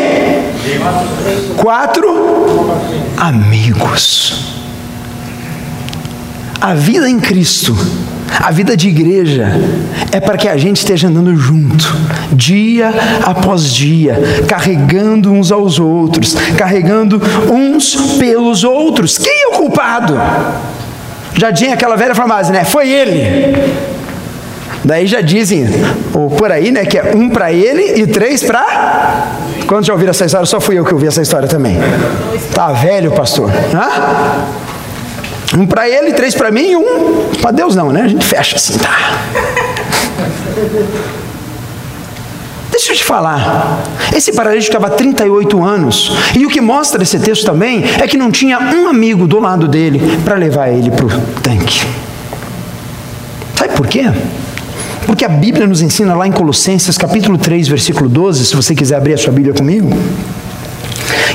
Quatro 1.57 2.69
amigos. 3.17 4.53
A 6.59 6.73
vida 6.73 7.09
em 7.09 7.19
Cristo, 7.19 7.75
a 8.41 8.49
vida 8.51 8.75
de 8.75 8.87
igreja, 8.87 9.51
é 10.11 10.19
para 10.19 10.37
que 10.37 10.47
a 10.47 10.55
gente 10.57 10.77
esteja 10.77 11.07
andando 11.07 11.35
junto, 11.35 11.93
dia 12.31 12.93
após 13.23 13.71
dia, 13.73 14.17
carregando 14.47 15.31
uns 15.31 15.51
aos 15.51 15.77
outros, 15.79 16.35
carregando 16.57 17.21
uns 17.51 17.95
pelos 18.17 18.63
outros. 18.63 19.17
Quem 19.17 19.43
é 19.43 19.47
o 19.47 19.51
culpado? 19.57 20.17
Já 21.35 21.51
tinha 21.51 21.73
aquela 21.73 21.95
velha 21.95 22.15
frase, 22.15 22.51
né? 22.51 22.63
Foi 22.63 22.89
ele. 22.89 23.92
Daí 24.83 25.07
já 25.07 25.21
dizem, 25.21 25.65
ou 26.13 26.29
por 26.29 26.51
aí, 26.51 26.69
né, 26.69 26.85
que 26.85 26.97
é 26.97 27.15
um 27.15 27.29
para 27.29 27.53
ele 27.53 28.01
e 28.01 28.07
três 28.07 28.43
para. 28.43 29.31
Quando 29.65 29.85
já 29.85 29.93
ouviram 29.93 30.11
essa 30.11 30.25
história? 30.25 30.45
Só 30.45 30.59
fui 30.59 30.77
eu 30.77 30.83
que 30.83 30.93
ouvi 30.93 31.07
essa 31.07 31.21
história 31.21 31.47
também. 31.47 31.77
Tá 32.53 32.73
velho, 32.73 33.11
pastor? 33.11 33.49
Hã? 33.73 34.47
Um 35.57 35.65
para 35.65 35.87
ele, 35.87 36.11
três 36.13 36.35
para 36.35 36.51
mim 36.51 36.71
e 36.71 36.75
um 36.75 37.29
para 37.41 37.51
Deus 37.51 37.75
não, 37.75 37.91
né? 37.91 38.01
A 38.01 38.07
gente 38.07 38.25
fecha 38.25 38.55
assim, 38.57 38.77
tá? 38.77 38.93
Deixa 42.71 42.91
eu 42.91 42.95
te 42.95 43.03
falar. 43.03 43.83
Esse 44.13 44.33
paralítico 44.33 44.75
estava 44.75 44.87
há 44.87 44.97
38 44.97 45.63
anos. 45.63 46.11
E 46.35 46.45
o 46.45 46.49
que 46.49 46.59
mostra 46.59 47.03
esse 47.03 47.19
texto 47.19 47.45
também 47.45 47.83
é 48.01 48.07
que 48.07 48.17
não 48.17 48.31
tinha 48.31 48.59
um 48.59 48.87
amigo 48.87 49.27
do 49.27 49.39
lado 49.39 49.67
dele 49.67 50.19
para 50.25 50.35
levar 50.35 50.69
ele 50.69 50.89
para 50.89 51.05
o 51.05 51.09
tanque. 51.41 51.85
Sabe 53.55 53.75
por 53.75 53.87
quê? 53.87 54.11
Porque 55.05 55.25
a 55.25 55.29
Bíblia 55.29 55.67
nos 55.67 55.81
ensina 55.81 56.15
lá 56.15 56.27
em 56.27 56.31
Colossenses 56.31 56.97
capítulo 56.97 57.37
3, 57.37 57.67
versículo 57.67 58.09
12, 58.09 58.45
se 58.45 58.55
você 58.55 58.73
quiser 58.73 58.95
abrir 58.95 59.13
a 59.13 59.17
sua 59.17 59.31
Bíblia 59.31 59.53
comigo. 59.53 59.89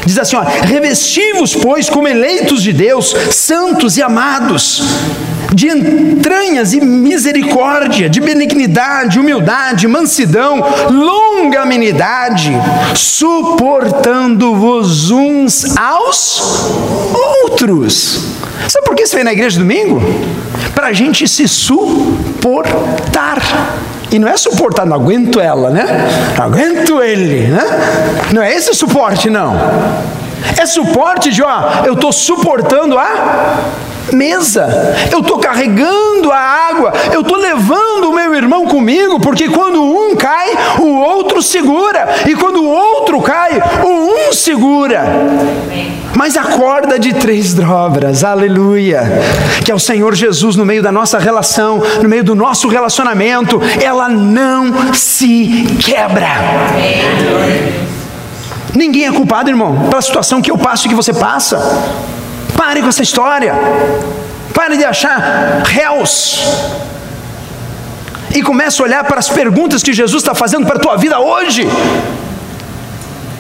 Diz 0.05 0.19
assim: 0.19 0.37
ó, 0.37 0.43
revesti-vos, 0.43 1.55
pois, 1.55 1.91
como 1.91 2.09
eleitos 2.09 2.63
de 2.63 2.73
Deus, 2.73 3.15
santos 3.31 3.97
e 3.97 4.03
amados, 4.03 4.83
de 5.55 5.69
entranhas 5.69 6.73
e 6.73 6.81
misericórdia, 6.81 8.09
de 8.09 8.21
benignidade, 8.21 9.19
humildade, 9.19 9.89
mansidão, 9.89 10.65
longanimidade, 10.91 12.53
suportando-vos 12.95 15.11
uns 15.11 15.77
aos 15.77 16.71
outros. 17.15 18.21
Sabe 18.69 18.85
por 18.85 18.95
que 18.95 19.07
você 19.07 19.17
vem 19.17 19.25
na 19.25 19.33
igreja 19.33 19.59
domingo? 19.59 20.01
Para 20.75 20.89
a 20.89 20.93
gente 20.93 21.27
se 21.27 21.49
suportar. 21.49 23.39
E 24.11 24.19
não 24.19 24.29
é 24.29 24.37
suportar, 24.37 24.85
não 24.87 24.97
aguento 24.97 25.41
ela, 25.41 25.71
né? 25.71 25.85
Não 26.37 26.45
aguento 26.45 27.03
ele, 27.03 27.49
né? 27.49 27.65
Não 28.33 28.43
é 28.43 28.55
esse 28.55 28.75
suporte, 28.75 29.31
não. 29.31 29.55
É 30.57 30.67
suporte 30.67 31.31
de, 31.31 31.43
ó, 31.43 31.85
eu 31.85 31.95
estou 31.95 32.13
suportando 32.13 32.99
a 32.99 33.59
mesa, 34.13 34.69
eu 35.13 35.21
estou 35.21 35.39
carregando 35.39 36.31
a 36.31 36.39
água, 36.39 36.93
eu 37.13 37.21
estou 37.21 37.37
levando 37.37 38.11
o 38.11 38.13
meu 38.13 38.35
irmão 38.35 38.67
comigo, 38.67 39.21
porque 39.21 39.49
quando 39.49 39.83
um 39.83 40.17
cai, 40.17 40.51
o 40.79 40.87
outro 40.87 41.43
segura, 41.43 42.09
e 42.27 42.35
quando 42.35 42.63
o 42.63 42.69
outro 42.69 43.21
cai, 43.21 43.61
o 43.85 44.29
um 44.29 44.33
segura. 44.33 45.05
Mas 46.15 46.37
a 46.37 46.43
corda 46.43 46.99
de 46.99 47.15
três 47.15 47.55
dobras, 47.55 48.25
aleluia, 48.25 49.03
que 49.65 49.71
é 49.71 49.75
o 49.75 49.79
Senhor 49.79 50.15
Jesus 50.15 50.57
no 50.57 50.65
meio 50.65 50.83
da 50.83 50.91
nossa 50.91 51.19
relação, 51.19 51.81
no 52.03 52.09
meio 52.09 52.25
do 52.25 52.35
nosso 52.35 52.69
relacionamento, 52.69 53.61
ela 53.81 54.09
não 54.09 54.93
se 54.95 55.67
quebra. 55.81 56.29
Ninguém 58.75 59.07
é 59.07 59.13
culpado, 59.13 59.51
irmão, 59.51 59.89
pela 59.89 60.03
situação 60.03 60.43
que 60.43 60.51
eu 60.51 60.59
passo 60.59 60.87
e 60.87 60.89
que 60.89 60.95
você 60.95 61.13
passa. 61.13 61.59
Pare 62.57 62.83
com 62.83 62.89
essa 62.89 63.03
história. 63.03 63.55
Pare 64.55 64.77
de 64.77 64.85
achar 64.85 65.63
réus. 65.65 66.43
E 68.35 68.43
comece 68.43 68.81
a 68.81 68.85
olhar 68.85 69.05
para 69.05 69.19
as 69.19 69.29
perguntas 69.29 69.83
que 69.83 69.93
Jesus 69.93 70.23
está 70.23 70.35
fazendo 70.35 70.67
para 70.67 70.77
a 70.77 70.81
tua 70.81 70.97
vida 70.97 71.19
hoje. 71.19 71.67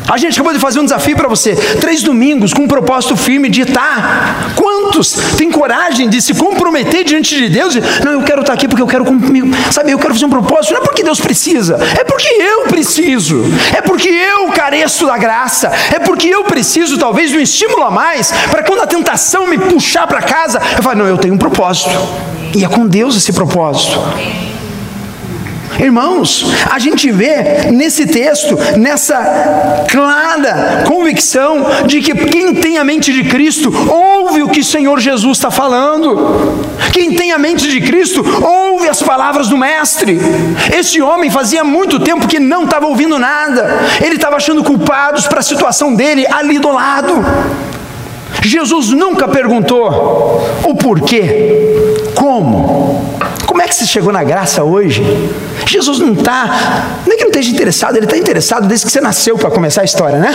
A 0.09 0.17
gente 0.17 0.35
acabou 0.35 0.55
de 0.55 0.59
fazer 0.59 0.81
um 0.81 0.85
desafio 0.85 1.15
para 1.15 1.29
você. 1.29 1.55
Três 1.81 2.03
domingos 2.03 2.55
com 2.55 2.63
um 2.63 2.69
propósito 2.69 3.15
firme 3.15 3.51
de 3.51 3.61
estar. 3.61 4.55
Quantos 4.57 5.13
têm 5.37 5.51
coragem 5.51 6.09
de 6.09 6.23
se 6.23 6.33
comprometer 6.33 7.05
diante 7.05 7.37
de 7.37 7.49
Deus? 7.51 7.75
Não, 8.03 8.13
eu 8.13 8.23
quero 8.23 8.41
estar 8.41 8.55
aqui 8.55 8.67
porque 8.67 8.83
eu 8.83 8.87
quero 8.87 9.05
cumprir. 9.05 9.45
Sabe, 9.71 9.91
eu 9.91 9.99
quero 9.99 10.15
fazer 10.15 10.25
um 10.25 10.31
propósito. 10.31 10.73
Não 10.73 10.81
é 10.81 10.85
porque 10.85 11.03
Deus 11.03 11.21
precisa, 11.21 11.79
é 11.99 12.05
porque 12.05 12.27
eu 12.27 12.63
preciso. 12.63 13.45
É 13.77 13.83
porque 13.83 14.09
eu 14.09 14.49
careço 14.49 15.07
da 15.07 15.19
graça. 15.19 15.71
É 15.95 15.99
porque 15.99 16.29
eu 16.29 16.45
preciso, 16.45 16.97
talvez, 16.97 17.31
de 17.31 17.37
um 17.37 17.41
estímulo 17.41 17.83
a 17.85 17.91
mais. 17.91 18.33
Para 18.51 18.63
quando 18.63 18.81
a 18.81 18.87
tentação 18.87 19.47
me 19.47 19.59
puxar 19.59 20.07
para 20.07 20.23
casa, 20.23 20.61
eu 20.77 20.83
falo, 20.83 21.01
não, 21.01 21.07
eu 21.07 21.19
tenho 21.19 21.35
um 21.35 21.39
propósito. 21.39 21.91
E 22.55 22.65
é 22.65 22.69
com 22.69 22.87
Deus 22.87 23.15
esse 23.15 23.33
propósito. 23.33 23.99
Irmãos, 25.79 26.47
a 26.71 26.79
gente 26.79 27.11
vê 27.11 27.71
nesse 27.71 28.07
texto, 28.07 28.57
nessa 28.77 29.85
clara 29.89 30.85
convicção 30.87 31.67
de 31.87 32.01
que 32.01 32.15
quem 32.15 32.55
tem 32.55 32.79
a 32.79 32.85
mente 32.85 33.13
de 33.13 33.25
Cristo 33.25 33.73
ouve 33.91 34.43
o 34.43 34.49
que 34.49 34.61
o 34.61 34.65
Senhor 34.65 34.99
Jesus 34.99 35.39
está 35.39 35.51
falando. 35.51 36.67
Quem 36.93 37.15
tem 37.15 37.33
a 37.33 37.39
mente 37.39 37.69
de 37.69 37.81
Cristo 37.81 38.25
ouve 38.43 38.89
as 38.89 39.03
palavras 39.03 39.49
do 39.49 39.57
Mestre. 39.57 40.19
Esse 40.77 41.01
homem 41.01 41.31
fazia 41.31 41.63
muito 41.63 42.01
tempo 42.01 42.27
que 42.27 42.41
não 42.41 42.65
estava 42.65 42.87
ouvindo 42.87 43.19
nada, 43.19 43.79
ele 44.03 44.17
estava 44.17 44.37
achando 44.37 44.65
culpados 44.65 45.27
para 45.27 45.41
a 45.41 45.43
situação 45.43 45.95
dele 45.95 46.27
ali 46.31 46.59
do 46.59 46.73
lado. 46.73 47.25
Jesus 48.43 48.91
nunca 48.91 49.27
perguntou 49.27 50.43
o 50.65 50.75
porquê, 50.75 52.05
como, 52.15 53.18
como 53.49 53.63
é 53.63 53.67
que 53.67 53.75
você 53.75 53.87
chegou 53.87 54.13
na 54.13 54.23
graça 54.23 54.63
hoje? 54.63 55.03
Jesus 55.65 55.99
não 55.99 56.13
está, 56.13 57.01
não 57.07 57.15
é 57.15 57.17
que 57.17 57.23
não 57.23 57.31
esteja 57.31 57.51
interessado, 57.51 57.97
ele 57.97 58.05
está 58.05 58.19
interessado 58.19 58.69
desde 58.69 58.85
que 58.85 58.93
você 58.93 59.01
nasceu 59.01 59.39
para 59.39 59.51
começar 59.51 59.81
a 59.81 59.85
história, 59.85 60.19
né? 60.19 60.31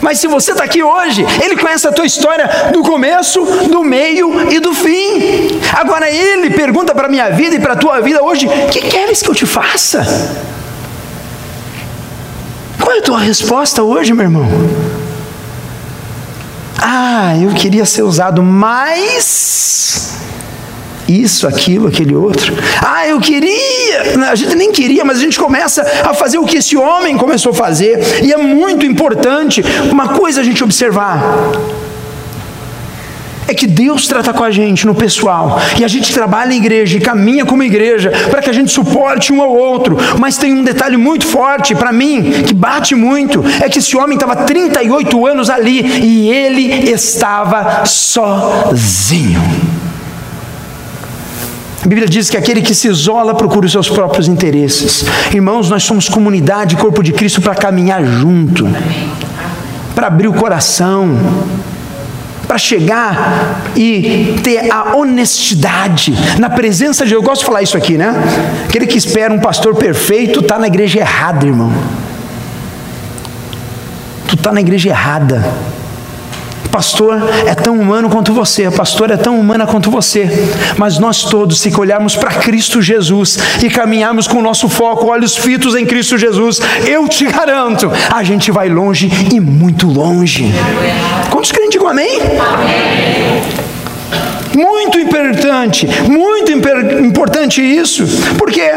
Mas 0.00 0.20
se 0.20 0.28
você 0.28 0.52
está 0.52 0.62
aqui 0.62 0.80
hoje, 0.82 1.26
Ele 1.42 1.56
conhece 1.56 1.86
a 1.86 1.92
tua 1.92 2.06
história 2.06 2.70
do 2.72 2.82
começo, 2.82 3.44
do 3.68 3.82
meio 3.84 4.50
e 4.50 4.60
do 4.60 4.72
fim. 4.74 5.60
Agora 5.72 6.08
Ele 6.08 6.50
pergunta 6.50 6.94
para 6.94 7.06
a 7.06 7.10
minha 7.10 7.30
vida 7.30 7.56
e 7.56 7.60
para 7.60 7.74
a 7.74 7.76
tua 7.76 8.00
vida 8.00 8.22
hoje: 8.22 8.46
O 8.46 8.68
que 8.68 8.80
queres 8.80 9.22
que 9.22 9.30
eu 9.30 9.34
te 9.34 9.46
faça? 9.46 10.04
Qual 12.80 12.94
é 12.94 12.98
a 12.98 13.02
tua 13.02 13.18
resposta 13.18 13.82
hoje, 13.82 14.12
meu 14.12 14.24
irmão? 14.24 14.46
Ah, 16.80 17.36
eu 17.40 17.50
queria 17.50 17.84
ser 17.84 18.02
usado 18.02 18.42
mais 18.42 20.12
isso, 21.20 21.46
aquilo, 21.46 21.88
aquele 21.88 22.14
outro. 22.14 22.54
Ah, 22.80 23.06
eu 23.06 23.20
queria. 23.20 24.28
A 24.30 24.34
gente 24.34 24.54
nem 24.54 24.72
queria, 24.72 25.04
mas 25.04 25.18
a 25.18 25.20
gente 25.20 25.38
começa 25.38 25.82
a 26.04 26.14
fazer 26.14 26.38
o 26.38 26.44
que 26.44 26.58
esse 26.58 26.76
homem 26.76 27.16
começou 27.16 27.50
a 27.52 27.54
fazer. 27.54 28.24
E 28.24 28.32
é 28.32 28.36
muito 28.36 28.86
importante 28.86 29.62
uma 29.90 30.08
coisa 30.08 30.40
a 30.40 30.44
gente 30.44 30.62
observar. 30.62 31.22
É 33.46 33.54
que 33.54 33.66
Deus 33.66 34.06
trata 34.06 34.32
com 34.32 34.42
a 34.42 34.50
gente 34.50 34.86
no 34.86 34.94
pessoal, 34.94 35.60
e 35.78 35.84
a 35.84 35.88
gente 35.88 36.14
trabalha 36.14 36.54
em 36.54 36.56
igreja 36.56 36.96
e 36.96 37.00
caminha 37.00 37.44
como 37.44 37.62
igreja 37.62 38.10
para 38.30 38.40
que 38.40 38.48
a 38.48 38.52
gente 38.52 38.70
suporte 38.70 39.30
um 39.32 39.42
ao 39.42 39.52
outro. 39.54 39.96
Mas 40.18 40.38
tem 40.38 40.52
um 40.52 40.64
detalhe 40.64 40.96
muito 40.96 41.26
forte 41.26 41.74
para 41.74 41.92
mim, 41.92 42.44
que 42.46 42.54
bate 42.54 42.94
muito: 42.94 43.44
é 43.60 43.68
que 43.68 43.78
esse 43.78 43.94
homem 43.96 44.14
estava 44.14 44.36
38 44.36 45.26
anos 45.26 45.50
ali 45.50 45.80
e 46.02 46.30
ele 46.30 46.90
estava 46.90 47.84
sozinho. 47.84 49.42
A 51.84 51.88
Bíblia 51.88 52.08
diz 52.08 52.30
que 52.30 52.36
aquele 52.36 52.62
que 52.62 52.76
se 52.76 52.86
isola 52.86 53.34
procura 53.34 53.66
os 53.66 53.72
seus 53.72 53.88
próprios 53.88 54.28
interesses. 54.28 55.04
Irmãos, 55.32 55.68
nós 55.68 55.82
somos 55.82 56.08
comunidade, 56.08 56.76
corpo 56.76 57.02
de 57.02 57.12
Cristo 57.12 57.42
para 57.42 57.56
caminhar 57.56 58.04
junto, 58.04 58.68
para 59.92 60.06
abrir 60.06 60.28
o 60.28 60.32
coração, 60.32 61.18
para 62.46 62.56
chegar 62.56 63.62
e 63.74 64.38
ter 64.44 64.70
a 64.70 64.94
honestidade 64.96 66.14
na 66.38 66.48
presença 66.48 67.02
de 67.02 67.10
Deus. 67.10 67.20
Eu 67.20 67.28
gosto 67.28 67.40
de 67.40 67.46
falar 67.46 67.62
isso 67.62 67.76
aqui, 67.76 67.98
né? 67.98 68.14
Aquele 68.68 68.86
que 68.86 68.96
espera 68.96 69.34
um 69.34 69.40
pastor 69.40 69.74
perfeito 69.74 70.38
está 70.38 70.60
na 70.60 70.68
igreja 70.68 71.00
errada, 71.00 71.44
irmão. 71.44 71.72
Tu 74.28 74.36
está 74.36 74.52
na 74.52 74.60
igreja 74.60 74.88
errada. 74.88 75.44
Pastor 76.72 77.22
é 77.46 77.54
tão 77.54 77.78
humano 77.78 78.08
quanto 78.08 78.32
você, 78.32 78.64
a 78.64 78.72
pastora 78.72 79.12
é 79.12 79.16
tão 79.18 79.38
humana 79.38 79.66
quanto 79.66 79.90
você, 79.90 80.26
mas 80.78 80.98
nós 80.98 81.22
todos, 81.22 81.60
se 81.60 81.70
olharmos 81.78 82.16
para 82.16 82.30
Cristo 82.30 82.80
Jesus 82.80 83.38
e 83.62 83.68
caminharmos 83.68 84.26
com 84.26 84.38
o 84.38 84.42
nosso 84.42 84.70
foco, 84.70 85.06
olhos 85.06 85.36
fitos 85.36 85.74
em 85.74 85.84
Cristo 85.84 86.16
Jesus, 86.16 86.60
eu 86.86 87.06
te 87.06 87.26
garanto, 87.26 87.92
a 88.10 88.24
gente 88.24 88.50
vai 88.50 88.70
longe 88.70 89.10
e 89.30 89.38
muito 89.38 89.86
longe. 89.86 90.50
Quantos 91.30 91.52
crentes 91.52 91.72
digam 91.72 91.88
amém? 91.88 92.18
Amém. 92.40 93.42
Muito 94.56 94.98
importante, 94.98 95.86
muito 96.08 96.50
importante 96.52 97.60
isso, 97.60 98.04
por 98.38 98.50
quê? 98.50 98.70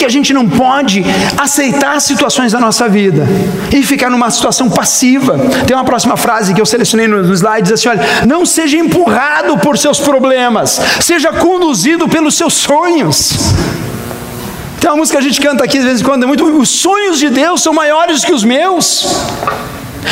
Porque 0.00 0.08
a 0.08 0.18
gente 0.18 0.32
não 0.32 0.48
pode 0.48 1.04
aceitar 1.36 2.00
situações 2.00 2.52
da 2.52 2.58
nossa 2.58 2.88
vida 2.88 3.28
e 3.70 3.82
ficar 3.82 4.08
numa 4.08 4.30
situação 4.30 4.70
passiva. 4.70 5.38
Tem 5.66 5.76
uma 5.76 5.84
próxima 5.84 6.16
frase 6.16 6.54
que 6.54 6.60
eu 6.60 6.64
selecionei 6.64 7.06
no 7.06 7.34
slide, 7.34 7.64
diz 7.64 7.72
assim: 7.72 7.90
olha, 7.90 8.00
não 8.26 8.46
seja 8.46 8.78
empurrado 8.78 9.58
por 9.58 9.76
seus 9.76 10.00
problemas, 10.00 10.80
seja 11.02 11.34
conduzido 11.34 12.08
pelos 12.08 12.34
seus 12.34 12.54
sonhos. 12.54 13.52
Tem 14.80 14.88
uma 14.88 14.96
música 14.96 15.18
que 15.18 15.26
a 15.26 15.28
gente 15.28 15.38
canta 15.38 15.64
aqui 15.64 15.78
de 15.78 15.84
vez 15.84 16.00
em 16.00 16.04
quando, 16.04 16.22
é 16.22 16.26
muito, 16.26 16.46
os 16.46 16.70
sonhos 16.70 17.18
de 17.18 17.28
Deus 17.28 17.62
são 17.62 17.74
maiores 17.74 18.24
que 18.24 18.32
os 18.32 18.42
meus. 18.42 19.04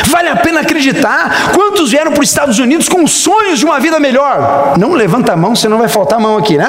Vale 0.08 0.28
a 0.28 0.36
pena 0.36 0.60
acreditar. 0.60 1.50
Quantos 1.54 1.92
vieram 1.92 2.12
para 2.12 2.22
os 2.22 2.28
Estados 2.28 2.58
Unidos 2.58 2.90
com 2.90 3.06
sonhos 3.06 3.58
de 3.58 3.64
uma 3.64 3.80
vida 3.80 3.98
melhor? 3.98 4.74
Não 4.78 4.92
levanta 4.92 5.32
a 5.32 5.36
mão, 5.36 5.56
senão 5.56 5.78
vai 5.78 5.88
faltar 5.88 6.18
a 6.18 6.22
mão 6.22 6.36
aqui, 6.36 6.58
né? 6.58 6.68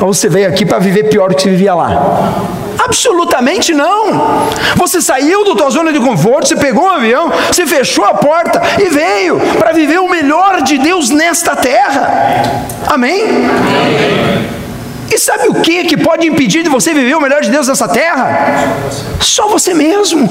Ou 0.00 0.12
você 0.12 0.28
veio 0.28 0.48
aqui 0.48 0.66
para 0.66 0.78
viver 0.78 1.04
pior 1.04 1.28
do 1.28 1.34
que 1.34 1.42
você 1.42 1.50
vivia 1.50 1.74
lá? 1.74 2.34
Absolutamente 2.78 3.72
não. 3.72 4.48
Você 4.76 5.00
saiu 5.00 5.44
da 5.44 5.54
tua 5.54 5.70
zona 5.70 5.92
de 5.92 6.00
conforto, 6.00 6.48
você 6.48 6.56
pegou 6.56 6.84
um 6.84 6.90
avião, 6.90 7.32
você 7.50 7.66
fechou 7.66 8.04
a 8.04 8.14
porta 8.14 8.60
e 8.78 8.88
veio 8.90 9.40
para 9.58 9.72
viver 9.72 9.98
o 9.98 10.08
melhor 10.08 10.62
de 10.62 10.78
Deus 10.78 11.10
nesta 11.10 11.56
terra. 11.56 12.66
Amém? 12.86 13.22
Amém. 13.22 14.54
E 15.12 15.18
sabe 15.18 15.48
o 15.48 15.54
que 15.54 15.84
que 15.84 15.96
pode 15.96 16.26
impedir 16.26 16.62
de 16.62 16.68
você 16.68 16.92
viver 16.92 17.14
o 17.14 17.20
melhor 17.20 17.40
de 17.40 17.50
Deus 17.50 17.68
nessa 17.68 17.86
terra? 17.86 18.76
Só 19.20 19.48
você 19.48 19.72
mesmo. 19.72 20.28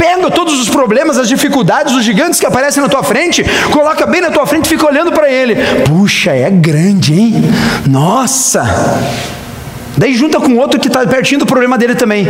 Pega 0.00 0.30
todos 0.30 0.58
os 0.58 0.70
problemas, 0.70 1.18
as 1.18 1.28
dificuldades, 1.28 1.94
os 1.94 2.02
gigantes 2.02 2.40
que 2.40 2.46
aparecem 2.46 2.82
na 2.82 2.88
tua 2.88 3.02
frente, 3.02 3.44
coloca 3.70 4.06
bem 4.06 4.22
na 4.22 4.30
tua 4.30 4.46
frente 4.46 4.64
e 4.64 4.68
fica 4.70 4.86
olhando 4.86 5.12
para 5.12 5.30
ele. 5.30 5.54
Puxa, 5.84 6.30
é 6.30 6.48
grande, 6.48 7.12
hein? 7.12 7.44
Nossa! 7.86 8.64
Daí 9.98 10.14
junta 10.14 10.40
com 10.40 10.56
outro 10.56 10.80
que 10.80 10.88
está 10.88 11.06
pertinho 11.06 11.40
do 11.40 11.44
problema 11.44 11.76
dele 11.76 11.94
também. 11.94 12.26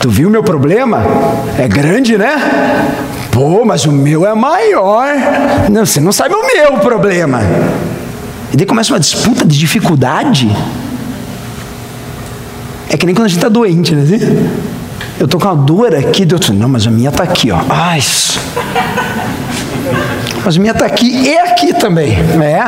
Tu 0.00 0.10
viu 0.10 0.28
meu 0.28 0.42
problema? 0.42 1.02
É 1.58 1.66
grande, 1.66 2.18
né? 2.18 2.34
Pô, 3.30 3.64
mas 3.64 3.86
o 3.86 3.92
meu 3.92 4.26
é 4.26 4.34
maior. 4.34 5.08
Não, 5.70 5.86
você 5.86 5.98
não 5.98 6.12
sabe 6.12 6.34
o 6.34 6.46
meu 6.46 6.72
problema. 6.80 7.40
E 8.52 8.56
daí 8.58 8.66
começa 8.66 8.92
uma 8.92 9.00
disputa 9.00 9.46
de 9.46 9.58
dificuldade. 9.58 10.54
É 12.90 12.98
que 12.98 13.06
nem 13.06 13.14
quando 13.14 13.24
a 13.24 13.28
gente 13.28 13.38
está 13.38 13.48
doente, 13.48 13.94
né? 13.94 14.04
Eu 15.18 15.28
tô 15.28 15.38
com 15.38 15.46
uma 15.46 15.56
dor 15.56 15.94
aqui, 15.94 16.24
Deus 16.24 16.50
não, 16.50 16.68
mas 16.68 16.86
a 16.86 16.90
minha 16.90 17.10
está 17.10 17.22
aqui, 17.24 17.50
ó. 17.50 17.58
Ai, 17.68 18.00
mas 20.44 20.56
a 20.56 20.60
minha 20.60 20.72
está 20.72 20.86
aqui 20.86 21.06
e 21.06 21.38
aqui 21.38 21.72
também. 21.74 22.18
É, 22.42 22.60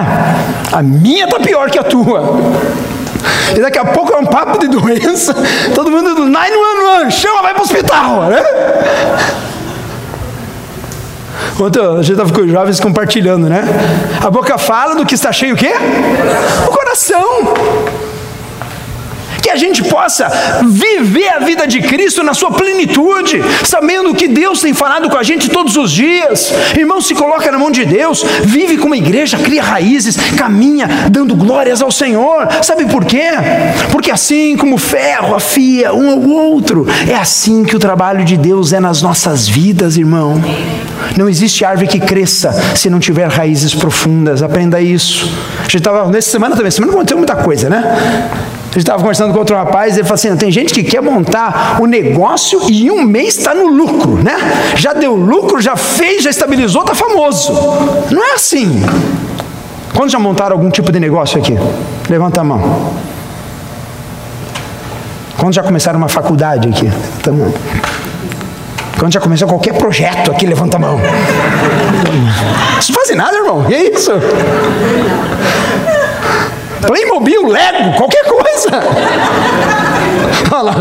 a 0.72 0.82
minha 0.82 1.24
está 1.24 1.40
pior 1.40 1.70
que 1.70 1.78
a 1.78 1.82
tua. 1.82 2.38
E 3.56 3.60
daqui 3.60 3.78
a 3.78 3.84
pouco 3.84 4.12
é 4.12 4.16
um 4.16 4.26
papo 4.26 4.58
de 4.58 4.68
doença. 4.68 5.34
Todo 5.74 5.90
mundo 5.90 6.14
do 6.14 6.26
911, 6.26 7.10
chama, 7.10 7.42
vai 7.42 7.52
para 7.52 7.62
o 7.62 7.64
hospital, 7.64 8.22
né? 8.24 8.42
Ontem 11.58 11.80
a 11.80 11.96
gente 11.96 12.12
estava 12.12 12.32
com 12.32 12.40
os 12.40 12.50
jovens 12.50 12.80
compartilhando, 12.80 13.48
né? 13.48 13.64
A 14.20 14.30
boca 14.30 14.56
fala 14.58 14.94
do 14.94 15.06
que 15.06 15.14
está 15.14 15.32
cheio 15.32 15.54
o 15.54 15.56
quê? 15.56 15.72
O 16.66 16.70
coração 16.70 17.54
que 19.42 19.50
a 19.50 19.56
gente 19.56 19.84
possa 20.04 20.30
viver 20.62 21.28
a 21.28 21.38
vida 21.38 21.66
de 21.66 21.80
Cristo 21.80 22.22
na 22.22 22.34
sua 22.34 22.50
plenitude, 22.50 23.42
sabendo 23.64 24.14
que 24.14 24.28
Deus 24.28 24.60
tem 24.60 24.74
falado 24.74 25.08
com 25.08 25.16
a 25.16 25.22
gente 25.22 25.48
todos 25.48 25.76
os 25.76 25.90
dias. 25.90 26.52
Irmão, 26.76 27.00
se 27.00 27.14
coloca 27.14 27.50
na 27.50 27.58
mão 27.58 27.70
de 27.70 27.86
Deus, 27.86 28.22
vive 28.42 28.76
como 28.76 28.94
igreja, 28.94 29.38
cria 29.38 29.62
raízes, 29.62 30.16
caminha 30.36 30.86
dando 31.10 31.34
glórias 31.34 31.80
ao 31.80 31.90
Senhor. 31.90 32.46
Sabe 32.62 32.84
por 32.84 33.06
quê? 33.06 33.30
Porque 33.90 34.10
assim 34.10 34.58
como 34.58 34.74
o 34.74 34.78
ferro 34.78 35.34
afia 35.34 35.94
um 35.94 36.10
ao 36.10 36.20
outro, 36.20 36.86
é 37.08 37.14
assim 37.14 37.64
que 37.64 37.74
o 37.74 37.78
trabalho 37.78 38.26
de 38.26 38.36
Deus 38.36 38.74
é 38.74 38.80
nas 38.80 39.00
nossas 39.00 39.48
vidas, 39.48 39.96
irmão. 39.96 40.38
Não 41.16 41.30
existe 41.30 41.64
árvore 41.64 41.88
que 41.88 42.00
cresça 42.00 42.52
se 42.76 42.90
não 42.90 43.00
tiver 43.00 43.26
raízes 43.28 43.74
profundas. 43.74 44.42
Aprenda 44.42 44.82
isso. 44.82 45.30
A 45.60 45.62
gente 45.62 45.78
estava 45.78 46.10
nessa 46.10 46.30
semana 46.30 46.54
também, 46.54 46.70
semana 46.70 46.92
aconteceu 46.92 47.16
muita 47.16 47.36
coisa, 47.36 47.70
né? 47.70 48.53
A 48.74 48.76
gente 48.76 48.86
estava 48.86 48.98
conversando 48.98 49.32
com 49.32 49.38
outro 49.38 49.54
rapaz, 49.54 49.94
ele 49.94 50.02
falou 50.02 50.14
assim: 50.14 50.36
tem 50.36 50.50
gente 50.50 50.74
que 50.74 50.82
quer 50.82 51.00
montar 51.00 51.76
o 51.78 51.84
um 51.84 51.86
negócio 51.86 52.60
e 52.68 52.86
em 52.86 52.90
um 52.90 53.04
mês 53.04 53.38
está 53.38 53.54
no 53.54 53.68
lucro, 53.68 54.16
né? 54.20 54.34
Já 54.74 54.92
deu 54.92 55.14
lucro, 55.14 55.62
já 55.62 55.76
fez, 55.76 56.24
já 56.24 56.30
estabilizou, 56.30 56.82
está 56.82 56.92
famoso. 56.92 57.52
Não 58.10 58.32
é 58.32 58.34
assim. 58.34 58.82
Quando 59.94 60.10
já 60.10 60.18
montaram 60.18 60.56
algum 60.56 60.70
tipo 60.70 60.90
de 60.90 60.98
negócio 60.98 61.38
aqui? 61.38 61.56
Levanta 62.10 62.40
a 62.40 62.44
mão. 62.44 62.92
Quando 65.38 65.54
já 65.54 65.62
começaram 65.62 65.96
uma 65.96 66.08
faculdade 66.08 66.68
aqui? 66.68 66.90
Tamo. 67.22 67.54
Quando 68.98 69.12
já 69.12 69.20
começou 69.20 69.46
qualquer 69.46 69.74
projeto 69.74 70.32
aqui, 70.32 70.46
levanta 70.46 70.78
a 70.78 70.80
mão. 70.80 70.98
Isso 72.80 72.90
não 72.90 73.00
faz 73.00 73.16
nada, 73.16 73.36
irmão. 73.36 73.66
E 73.68 73.74
é 73.74 73.94
isso? 73.94 74.10
Playmobil, 76.86 77.46
Lego, 77.46 77.96
qualquer 77.96 78.24
coisa. 78.24 78.70
Olha 80.52 80.62
lá, 80.62 80.74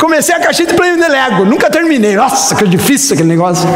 Comecei 0.00 0.34
a 0.34 0.40
caixinha 0.40 0.68
de 0.68 0.74
Playmobil 0.74 1.08
Lego, 1.08 1.44
nunca 1.44 1.70
terminei. 1.70 2.16
Nossa, 2.16 2.54
que 2.54 2.66
difícil 2.66 3.14
aquele 3.14 3.28
negócio. 3.28 3.68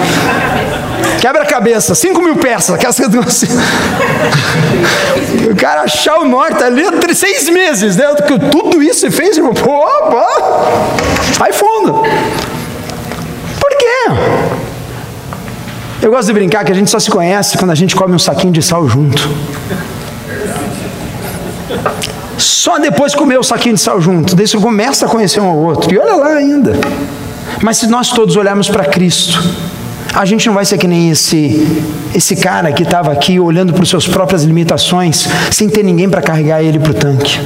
Quebra-cabeça, 1.20 1.94
5 1.94 2.22
mil 2.22 2.36
peças, 2.36 2.74
aquelas 2.74 2.96
que 2.96 3.04
O 5.50 5.56
cara 5.56 5.82
achar 5.82 6.18
o 6.20 6.24
norte 6.24 6.62
ali 6.62 6.84
entre 6.84 7.14
seis 7.14 7.48
meses, 7.48 7.96
né? 7.96 8.04
Tudo 8.50 8.82
isso 8.82 9.00
você 9.00 9.10
fez, 9.10 9.36
irmão. 9.36 9.52
Pô, 9.52 9.84
pô. 10.10 10.24
Vai 11.38 11.52
fundo. 11.52 12.02
Por 13.60 13.70
quê? 13.78 14.10
Eu 16.00 16.10
gosto 16.10 16.28
de 16.28 16.32
brincar 16.32 16.64
que 16.64 16.70
a 16.70 16.74
gente 16.74 16.90
só 16.90 16.98
se 17.00 17.10
conhece 17.10 17.58
quando 17.58 17.72
a 17.72 17.74
gente 17.74 17.96
come 17.96 18.14
um 18.14 18.18
saquinho 18.18 18.52
de 18.52 18.62
sal 18.62 18.88
junto. 18.88 19.28
Só 22.36 22.78
depois 22.78 23.14
comer 23.14 23.38
o 23.38 23.42
saquinho 23.42 23.74
de 23.74 23.80
sal 23.80 24.00
junto, 24.00 24.36
daí 24.36 24.46
você 24.46 24.56
começa 24.58 25.06
a 25.06 25.08
conhecer 25.08 25.40
um 25.40 25.46
ao 25.46 25.56
outro. 25.56 25.92
E 25.92 25.98
olha 25.98 26.14
lá 26.14 26.28
ainda. 26.34 26.78
Mas 27.62 27.78
se 27.78 27.86
nós 27.86 28.10
todos 28.10 28.36
olharmos 28.36 28.68
para 28.68 28.84
Cristo, 28.84 29.42
a 30.14 30.24
gente 30.24 30.46
não 30.46 30.54
vai 30.54 30.64
ser 30.64 30.78
que 30.78 30.86
nem 30.86 31.10
esse 31.10 31.66
esse 32.14 32.36
cara 32.36 32.72
que 32.72 32.82
estava 32.82 33.12
aqui 33.12 33.38
olhando 33.38 33.72
para 33.72 33.82
as 33.82 33.88
suas 33.88 34.06
próprias 34.06 34.42
limitações, 34.44 35.28
sem 35.50 35.68
ter 35.68 35.82
ninguém 35.82 36.08
para 36.08 36.22
carregar 36.22 36.62
ele 36.62 36.78
para 36.78 36.90
o 36.90 36.94
tanque. 36.94 37.40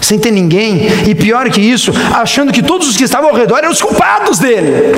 Sem 0.00 0.18
ter 0.18 0.30
ninguém, 0.30 0.86
e 1.06 1.14
pior 1.14 1.48
que 1.48 1.62
isso, 1.62 1.90
achando 2.12 2.52
que 2.52 2.62
todos 2.62 2.88
os 2.88 2.96
que 2.96 3.04
estavam 3.04 3.30
ao 3.30 3.36
redor 3.36 3.58
eram 3.58 3.70
os 3.70 3.80
culpados 3.80 4.38
dele. 4.38 4.94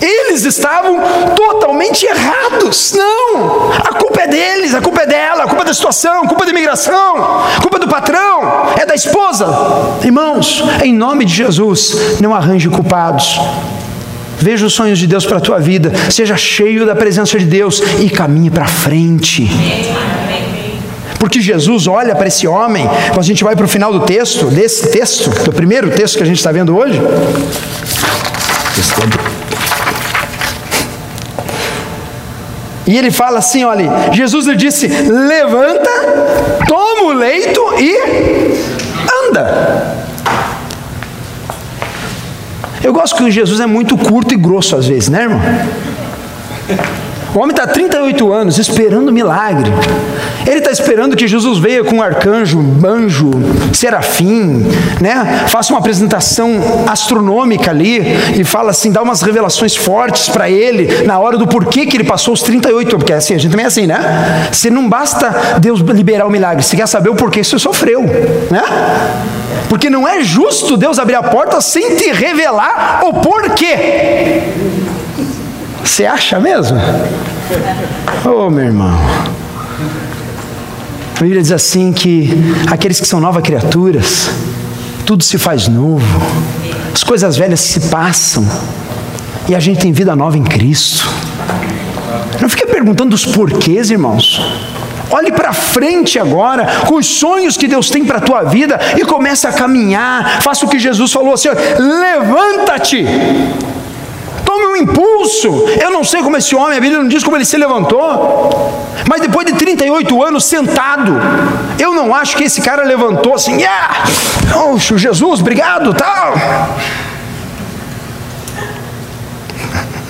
Eles 0.00 0.44
estavam 0.44 1.00
totalmente 1.34 2.04
errados. 2.04 2.92
Não! 2.94 3.70
A 3.72 3.94
culpa 3.94 4.22
é 4.22 4.26
deles, 4.26 4.74
a 4.74 4.80
culpa 4.80 5.02
é 5.02 5.06
dela, 5.06 5.44
a 5.44 5.46
culpa 5.46 5.62
é 5.62 5.66
da 5.66 5.74
situação, 5.74 6.24
a 6.24 6.28
culpa 6.28 6.44
da 6.44 6.50
imigração, 6.50 7.16
a 7.56 7.60
culpa 7.60 7.76
é 7.76 7.80
do 7.80 7.88
patrão, 7.88 8.74
é 8.78 8.84
da 8.84 8.94
esposa. 8.94 9.46
Irmãos, 10.02 10.62
em 10.82 10.92
nome 10.92 11.24
de 11.24 11.34
Jesus, 11.34 12.20
não 12.20 12.34
arranje 12.34 12.68
culpados. 12.68 13.40
Veja 14.38 14.66
os 14.66 14.74
sonhos 14.74 14.98
de 14.98 15.06
Deus 15.06 15.24
para 15.24 15.38
a 15.38 15.40
tua 15.40 15.58
vida, 15.58 15.92
seja 16.10 16.36
cheio 16.36 16.84
da 16.84 16.94
presença 16.94 17.38
de 17.38 17.46
Deus 17.46 17.82
e 17.98 18.10
caminhe 18.10 18.50
para 18.50 18.66
frente. 18.66 19.48
Porque 21.18 21.40
Jesus 21.40 21.86
olha 21.86 22.14
para 22.14 22.28
esse 22.28 22.46
homem, 22.46 22.86
quando 23.08 23.20
a 23.20 23.22
gente 23.22 23.42
vai 23.42 23.56
para 23.56 23.64
o 23.64 23.68
final 23.68 23.92
do 23.92 24.00
texto, 24.00 24.46
desse 24.46 24.90
texto, 24.90 25.30
do 25.44 25.52
primeiro 25.52 25.90
texto 25.90 26.18
que 26.18 26.22
a 26.22 26.26
gente 26.26 26.36
está 26.36 26.52
vendo 26.52 26.76
hoje. 26.76 27.00
E 32.86 32.96
ele 32.96 33.10
fala 33.10 33.38
assim: 33.38 33.64
olha, 33.64 34.12
Jesus 34.12 34.46
lhe 34.46 34.54
disse: 34.54 34.86
levanta, 34.86 35.90
toma 36.68 37.04
o 37.04 37.12
leito 37.12 37.60
e 37.78 37.96
anda. 39.28 39.96
Eu 42.82 42.92
gosto 42.92 43.16
que 43.16 43.30
Jesus 43.30 43.58
é 43.58 43.66
muito 43.66 43.96
curto 43.98 44.32
e 44.32 44.36
grosso 44.36 44.76
às 44.76 44.86
vezes, 44.86 45.08
né, 45.08 45.22
irmão? 45.22 45.40
O 47.36 47.40
homem 47.40 47.50
está 47.50 47.66
38 47.66 48.32
anos 48.32 48.56
esperando 48.56 49.12
milagre. 49.12 49.70
Ele 50.46 50.56
está 50.56 50.70
esperando 50.70 51.14
que 51.14 51.28
Jesus 51.28 51.58
venha 51.58 51.84
com 51.84 51.96
um 51.96 52.02
arcanjo, 52.02 52.58
anjo, 52.82 53.30
serafim, 53.74 54.64
né? 55.02 55.44
Faça 55.48 55.70
uma 55.70 55.78
apresentação 55.78 56.58
astronômica 56.86 57.70
ali 57.70 58.00
e 58.38 58.42
fala 58.42 58.70
assim, 58.70 58.90
dá 58.90 59.02
umas 59.02 59.20
revelações 59.20 59.76
fortes 59.76 60.30
para 60.30 60.48
ele 60.48 61.04
na 61.04 61.18
hora 61.18 61.36
do 61.36 61.46
porquê 61.46 61.84
que 61.84 61.98
ele 61.98 62.04
passou 62.04 62.32
os 62.32 62.40
38 62.40 62.88
anos. 62.88 62.94
Porque 62.94 63.12
assim, 63.12 63.34
a 63.34 63.38
gente 63.38 63.50
também 63.50 63.64
é 63.64 63.68
assim, 63.68 63.86
né? 63.86 64.48
Se 64.50 64.70
não 64.70 64.88
basta 64.88 65.58
Deus 65.60 65.80
liberar 65.80 66.26
o 66.26 66.30
milagre, 66.30 66.62
você 66.62 66.74
quer 66.74 66.88
saber 66.88 67.10
o 67.10 67.14
porquê 67.14 67.44
você 67.44 67.58
sofreu, 67.58 68.00
né? 68.50 68.62
Porque 69.68 69.90
não 69.90 70.08
é 70.08 70.22
justo 70.22 70.74
Deus 70.74 70.98
abrir 70.98 71.16
a 71.16 71.22
porta 71.22 71.60
sem 71.60 71.96
te 71.96 72.10
revelar 72.12 73.02
o 73.04 73.12
porquê. 73.12 74.85
Você 75.86 76.04
acha 76.04 76.38
mesmo? 76.38 76.78
Oh, 78.24 78.50
meu 78.50 78.64
irmão. 78.64 78.98
A 81.16 81.20
Bíblia 81.20 81.40
diz 81.40 81.52
assim 81.52 81.92
que 81.92 82.28
aqueles 82.70 83.00
que 83.00 83.06
são 83.06 83.20
novas 83.20 83.42
criaturas, 83.42 84.28
tudo 85.06 85.24
se 85.24 85.38
faz 85.38 85.68
novo, 85.68 86.04
as 86.92 87.02
coisas 87.02 87.36
velhas 87.38 87.60
se 87.60 87.80
passam 87.88 88.44
e 89.48 89.54
a 89.54 89.60
gente 89.60 89.80
tem 89.80 89.92
vida 89.92 90.14
nova 90.14 90.36
em 90.36 90.44
Cristo. 90.44 91.08
Não 92.42 92.48
fique 92.48 92.66
perguntando 92.66 93.14
os 93.14 93.24
porquês, 93.24 93.90
irmãos. 93.90 94.42
Olhe 95.10 95.30
para 95.30 95.52
frente 95.52 96.18
agora, 96.18 96.66
com 96.86 96.96
os 96.96 97.06
sonhos 97.06 97.56
que 97.56 97.68
Deus 97.68 97.88
tem 97.88 98.04
para 98.04 98.18
a 98.18 98.20
tua 98.20 98.42
vida 98.42 98.78
e 98.98 99.04
comece 99.04 99.46
a 99.46 99.52
caminhar. 99.52 100.42
Faça 100.42 100.66
o 100.66 100.68
que 100.68 100.80
Jesus 100.80 101.12
falou 101.12 101.32
assim: 101.32 101.48
levanta-te 101.78 103.06
Tome 104.56 104.66
um 104.68 104.76
impulso. 104.76 105.48
Eu 105.78 105.90
não 105.90 106.02
sei 106.02 106.22
como 106.22 106.34
esse 106.38 106.56
homem, 106.56 106.78
a 106.78 106.80
Bíblia 106.80 106.98
não 106.98 107.08
diz 107.08 107.22
como 107.22 107.36
ele 107.36 107.44
se 107.44 107.58
levantou. 107.58 108.88
Mas 109.06 109.20
depois 109.20 109.44
de 109.44 109.52
38 109.52 110.22
anos 110.24 110.44
sentado, 110.46 111.12
eu 111.78 111.92
não 111.92 112.14
acho 112.14 112.34
que 112.38 112.44
esse 112.44 112.62
cara 112.62 112.82
levantou 112.82 113.34
assim, 113.34 113.56
yeah, 113.56 114.04
Oxo, 114.70 114.96
Jesus, 114.96 115.40
obrigado, 115.40 115.92
tal. 115.92 116.32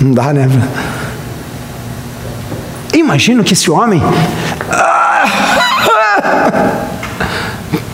Não 0.01 0.13
dá, 0.13 0.33
né? 0.33 0.49
Imagino 2.95 3.43
que 3.43 3.53
esse 3.53 3.69
homem. 3.69 4.01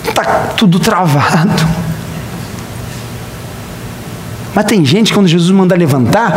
Está 0.07 0.25
tudo 0.55 0.79
travado. 0.79 1.92
Mas 4.55 4.65
tem 4.67 4.85
gente, 4.85 5.15
quando 5.15 5.27
Jesus 5.27 5.51
manda 5.51 5.75
levantar, 5.75 6.33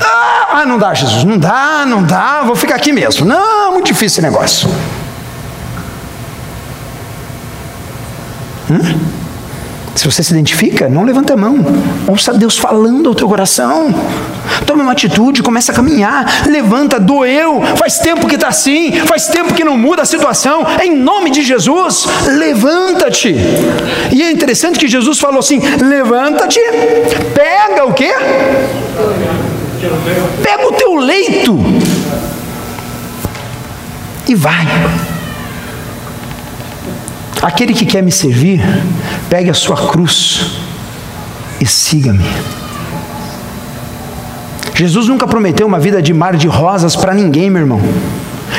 ah, 0.00 0.64
não 0.66 0.78
dá, 0.78 0.94
Jesus, 0.94 1.24
não 1.24 1.38
dá, 1.38 1.84
não 1.86 2.02
dá, 2.02 2.42
vou 2.42 2.56
ficar 2.56 2.76
aqui 2.76 2.92
mesmo. 2.92 3.24
Não, 3.24 3.72
muito 3.72 3.86
difícil 3.86 4.06
esse 4.06 4.22
negócio. 4.22 4.68
Hum? 8.70 9.23
Se 9.94 10.04
você 10.04 10.22
se 10.22 10.32
identifica, 10.32 10.88
não 10.88 11.04
levanta 11.04 11.34
a 11.34 11.36
mão. 11.36 11.58
Ouça 12.06 12.32
Deus 12.34 12.58
falando 12.58 13.08
ao 13.08 13.14
teu 13.14 13.28
coração. 13.28 13.94
Tome 14.66 14.82
uma 14.82 14.92
atitude, 14.92 15.42
começa 15.42 15.72
a 15.72 15.74
caminhar. 15.74 16.46
Levanta, 16.46 16.98
doeu. 16.98 17.62
Faz 17.76 17.98
tempo 17.98 18.26
que 18.26 18.34
está 18.34 18.48
assim. 18.48 18.92
Faz 19.06 19.28
tempo 19.28 19.54
que 19.54 19.62
não 19.62 19.76
muda 19.76 20.02
a 20.02 20.04
situação. 20.04 20.66
Em 20.82 20.96
nome 20.96 21.30
de 21.30 21.42
Jesus, 21.42 22.06
levanta-te. 22.26 23.36
E 24.12 24.22
é 24.22 24.30
interessante 24.30 24.78
que 24.78 24.88
Jesus 24.88 25.18
falou 25.18 25.38
assim: 25.38 25.60
levanta-te, 25.80 26.60
pega 27.34 27.86
o 27.86 27.94
quê? 27.94 28.12
Pega 30.42 30.66
o 30.66 30.72
teu 30.72 30.94
leito 30.96 31.58
e 34.28 34.34
vai. 34.34 34.66
Aquele 37.44 37.74
que 37.74 37.84
quer 37.84 38.02
me 38.02 38.10
servir, 38.10 38.58
pegue 39.28 39.50
a 39.50 39.54
sua 39.54 39.76
cruz 39.76 40.46
e 41.60 41.66
siga-me. 41.66 42.24
Jesus 44.74 45.08
nunca 45.08 45.26
prometeu 45.26 45.66
uma 45.66 45.78
vida 45.78 46.00
de 46.00 46.14
mar 46.14 46.36
de 46.36 46.48
rosas 46.48 46.96
para 46.96 47.12
ninguém, 47.12 47.50
meu 47.50 47.60
irmão. 47.60 47.82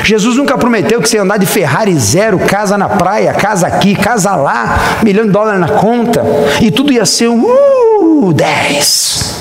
Jesus 0.04 0.36
nunca 0.36 0.56
prometeu 0.56 1.02
que 1.02 1.08
você 1.08 1.16
ia 1.16 1.24
andar 1.24 1.36
de 1.36 1.46
Ferrari 1.46 1.98
zero, 1.98 2.38
casa 2.38 2.78
na 2.78 2.88
praia, 2.88 3.34
casa 3.34 3.66
aqui, 3.66 3.96
casa 3.96 4.36
lá, 4.36 4.78
milhão 5.02 5.26
de 5.26 5.32
dólares 5.32 5.60
na 5.60 5.68
conta, 5.68 6.24
e 6.62 6.70
tudo 6.70 6.92
ia 6.92 7.04
ser 7.04 7.28
um 7.28 7.42
uh, 7.42 8.32
10. 8.32 9.34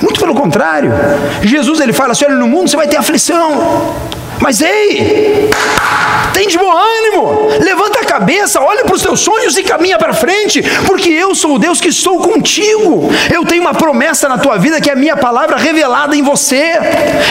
Muito 0.00 0.18
pelo 0.18 0.34
contrário. 0.34 0.90
Jesus 1.42 1.80
ele 1.80 1.92
fala 1.92 2.12
assim: 2.12 2.24
olha, 2.24 2.36
no 2.36 2.48
mundo 2.48 2.70
você 2.70 2.78
vai 2.78 2.88
ter 2.88 2.96
aflição. 2.96 3.92
Mas 4.42 4.60
ei, 4.60 5.48
tem 6.34 6.48
de 6.48 6.58
bom 6.58 6.76
ânimo, 6.76 7.48
levanta 7.60 8.00
a 8.00 8.04
cabeça, 8.04 8.60
olha 8.60 8.84
para 8.84 8.96
os 8.96 9.00
teus 9.00 9.20
sonhos 9.20 9.56
e 9.56 9.62
caminha 9.62 9.96
para 9.96 10.12
frente, 10.12 10.60
porque 10.84 11.10
eu 11.10 11.32
sou 11.32 11.54
o 11.54 11.58
Deus 11.60 11.80
que 11.80 11.88
estou 11.88 12.18
contigo. 12.18 13.08
Eu 13.32 13.44
tenho 13.44 13.62
uma 13.62 13.72
promessa 13.72 14.28
na 14.28 14.36
tua 14.36 14.58
vida 14.58 14.80
que 14.80 14.90
é 14.90 14.94
a 14.94 14.96
minha 14.96 15.16
palavra 15.16 15.56
revelada 15.56 16.16
em 16.16 16.22
você. 16.22 16.72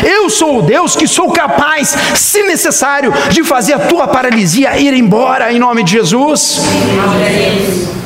Eu 0.04 0.30
sou 0.30 0.60
o 0.60 0.62
Deus 0.62 0.96
que 0.96 1.06
sou 1.06 1.32
capaz, 1.34 1.94
se 2.16 2.44
necessário, 2.44 3.14
de 3.30 3.44
fazer 3.44 3.74
a 3.74 3.80
tua 3.80 4.08
paralisia 4.08 4.78
ir 4.78 4.94
embora 4.94 5.52
em 5.52 5.60
nome 5.60 5.84
de 5.84 5.92
Jesus. 5.92 6.62
Amém. 7.04 8.01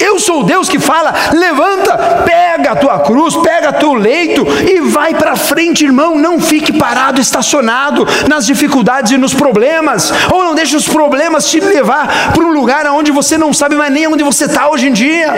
Eu 0.00 0.18
sou 0.18 0.42
Deus 0.42 0.68
que 0.68 0.78
fala: 0.78 1.14
levanta, 1.32 1.96
pega 2.24 2.72
a 2.72 2.76
tua 2.76 2.98
cruz, 3.00 3.36
pega 3.36 3.72
teu 3.72 3.92
leito 3.92 4.46
e 4.66 4.80
vai 4.80 5.14
para 5.14 5.36
frente, 5.36 5.84
irmão. 5.84 6.16
Não 6.16 6.40
fique 6.40 6.72
parado, 6.72 7.20
estacionado 7.20 8.06
nas 8.26 8.46
dificuldades 8.46 9.12
e 9.12 9.18
nos 9.18 9.34
problemas, 9.34 10.12
ou 10.32 10.42
não 10.42 10.54
deixe 10.54 10.74
os 10.74 10.88
problemas 10.88 11.48
te 11.48 11.60
levar 11.60 12.32
para 12.32 12.42
um 12.42 12.52
lugar 12.52 12.86
onde 12.86 13.10
você 13.10 13.36
não 13.36 13.52
sabe 13.52 13.76
mais 13.76 13.92
nem 13.92 14.06
onde 14.06 14.24
você 14.24 14.46
está 14.46 14.70
hoje 14.70 14.88
em 14.88 14.92
dia. 14.92 15.32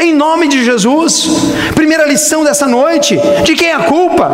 Em 0.00 0.14
nome 0.14 0.46
de 0.46 0.64
Jesus. 0.64 1.28
Primeira 1.74 2.06
lição 2.06 2.44
dessa 2.44 2.68
noite: 2.68 3.18
de 3.44 3.54
quem 3.54 3.68
é 3.68 3.74
a 3.74 3.80
culpa? 3.80 4.30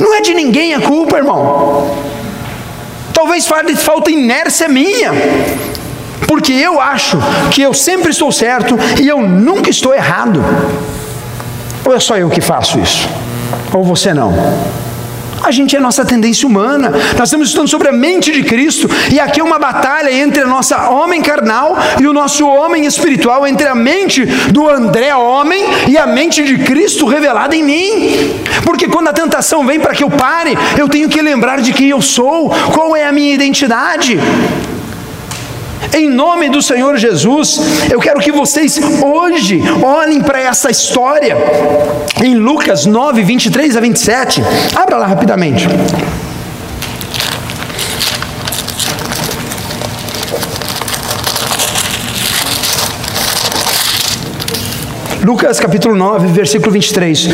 Não 0.00 0.14
é 0.14 0.20
de 0.20 0.34
ninguém 0.34 0.74
a 0.74 0.80
culpa, 0.80 1.16
irmão. 1.16 1.90
Talvez 3.12 3.48
falta 3.76 4.12
inércia 4.12 4.68
minha 4.68 5.12
porque 6.26 6.52
eu 6.52 6.80
acho 6.80 7.18
que 7.50 7.62
eu 7.62 7.72
sempre 7.72 8.10
estou 8.10 8.32
certo 8.32 8.78
e 9.00 9.08
eu 9.08 9.20
nunca 9.20 9.70
estou 9.70 9.94
errado. 9.94 10.42
Ou 11.84 11.94
é 11.94 12.00
só 12.00 12.16
eu 12.16 12.28
que 12.28 12.40
faço 12.40 12.78
isso? 12.78 13.08
Ou 13.72 13.84
você 13.84 14.12
não? 14.12 14.34
A 15.42 15.50
gente 15.50 15.74
é 15.76 15.78
a 15.78 15.82
nossa 15.82 16.04
tendência 16.04 16.46
humana. 16.46 16.90
Nós 17.16 17.28
estamos 17.28 17.48
estudando 17.48 17.68
sobre 17.68 17.88
a 17.88 17.92
mente 17.92 18.32
de 18.32 18.42
Cristo. 18.42 18.88
E 19.10 19.20
aqui 19.20 19.40
é 19.40 19.44
uma 19.44 19.58
batalha 19.58 20.12
entre 20.12 20.42
a 20.42 20.46
nossa 20.46 20.90
homem 20.90 21.22
carnal 21.22 21.76
e 22.00 22.06
o 22.06 22.12
nosso 22.12 22.46
homem 22.46 22.84
espiritual, 22.84 23.46
entre 23.46 23.66
a 23.66 23.74
mente 23.74 24.24
do 24.52 24.68
André 24.68 25.14
homem 25.14 25.64
e 25.86 25.96
a 25.96 26.06
mente 26.06 26.44
de 26.44 26.58
Cristo 26.58 27.06
revelada 27.06 27.54
em 27.54 27.62
mim. 27.62 28.40
Porque 28.64 28.88
quando 28.88 29.08
a 29.08 29.12
tentação 29.12 29.66
vem 29.66 29.80
para 29.80 29.94
que 29.94 30.04
eu 30.04 30.10
pare, 30.10 30.56
eu 30.76 30.88
tenho 30.88 31.08
que 31.08 31.22
lembrar 31.22 31.60
de 31.60 31.72
quem 31.72 31.88
eu 31.88 32.02
sou, 32.02 32.50
qual 32.74 32.94
é 32.94 33.06
a 33.06 33.12
minha 33.12 33.32
identidade. 33.32 34.18
Em 35.94 36.08
nome 36.08 36.48
do 36.48 36.60
Senhor 36.60 36.96
Jesus, 36.96 37.60
eu 37.90 37.98
quero 37.98 38.20
que 38.20 38.30
vocês 38.30 38.78
hoje 39.02 39.62
olhem 39.82 40.20
para 40.20 40.40
essa 40.40 40.70
história 40.70 41.36
em 42.22 42.34
Lucas 42.34 42.86
9, 42.86 43.22
23 43.22 43.76
a 43.76 43.80
27. 43.80 44.42
Abra 44.74 44.98
lá 44.98 45.06
rapidamente. 45.06 45.66
Lucas 55.22 55.60
capítulo 55.60 55.94
9, 55.94 56.28
versículo 56.28 56.70
23. 56.72 57.28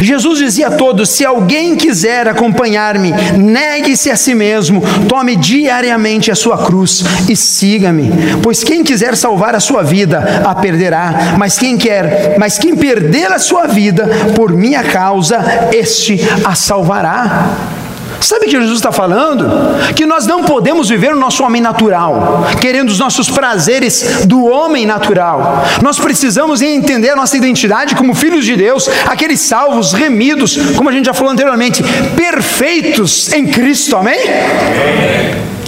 Jesus 0.00 0.38
dizia 0.38 0.68
a 0.68 0.70
todos: 0.72 1.10
se 1.10 1.24
alguém 1.24 1.76
quiser 1.76 2.28
acompanhar-me, 2.28 3.12
negue-se 3.36 4.10
a 4.10 4.16
si 4.16 4.34
mesmo, 4.34 4.82
tome 5.08 5.36
diariamente 5.36 6.30
a 6.30 6.34
sua 6.34 6.58
cruz 6.58 7.04
e 7.28 7.36
siga-me. 7.36 8.10
Pois 8.42 8.62
quem 8.62 8.84
quiser 8.84 9.16
salvar 9.16 9.54
a 9.54 9.60
sua 9.60 9.82
vida, 9.82 10.42
a 10.44 10.54
perderá, 10.54 11.34
mas 11.38 11.58
quem 11.58 11.76
quer, 11.76 12.36
mas 12.38 12.58
quem 12.58 12.76
perder 12.76 13.32
a 13.32 13.38
sua 13.38 13.66
vida 13.66 14.08
por 14.34 14.52
minha 14.52 14.82
causa, 14.82 15.38
este 15.72 16.20
a 16.44 16.54
salvará. 16.54 17.77
Sabe 18.20 18.46
o 18.46 18.48
que 18.48 18.50
Jesus 18.50 18.78
está 18.78 18.90
falando? 18.90 19.46
Que 19.94 20.04
nós 20.04 20.26
não 20.26 20.42
podemos 20.42 20.88
viver 20.88 21.12
o 21.12 21.16
nosso 21.16 21.44
homem 21.44 21.62
natural, 21.62 22.46
querendo 22.60 22.90
os 22.90 22.98
nossos 22.98 23.30
prazeres 23.30 24.26
do 24.26 24.44
homem 24.44 24.86
natural. 24.86 25.64
Nós 25.82 25.98
precisamos 25.98 26.60
entender 26.60 27.10
a 27.10 27.16
nossa 27.16 27.36
identidade 27.36 27.94
como 27.94 28.14
filhos 28.14 28.44
de 28.44 28.56
Deus, 28.56 28.88
aqueles 29.06 29.40
salvos, 29.40 29.92
remidos, 29.92 30.56
como 30.76 30.88
a 30.88 30.92
gente 30.92 31.06
já 31.06 31.14
falou 31.14 31.32
anteriormente, 31.32 31.82
perfeitos 32.16 33.32
em 33.32 33.46
Cristo, 33.46 33.96
amém? 33.96 34.18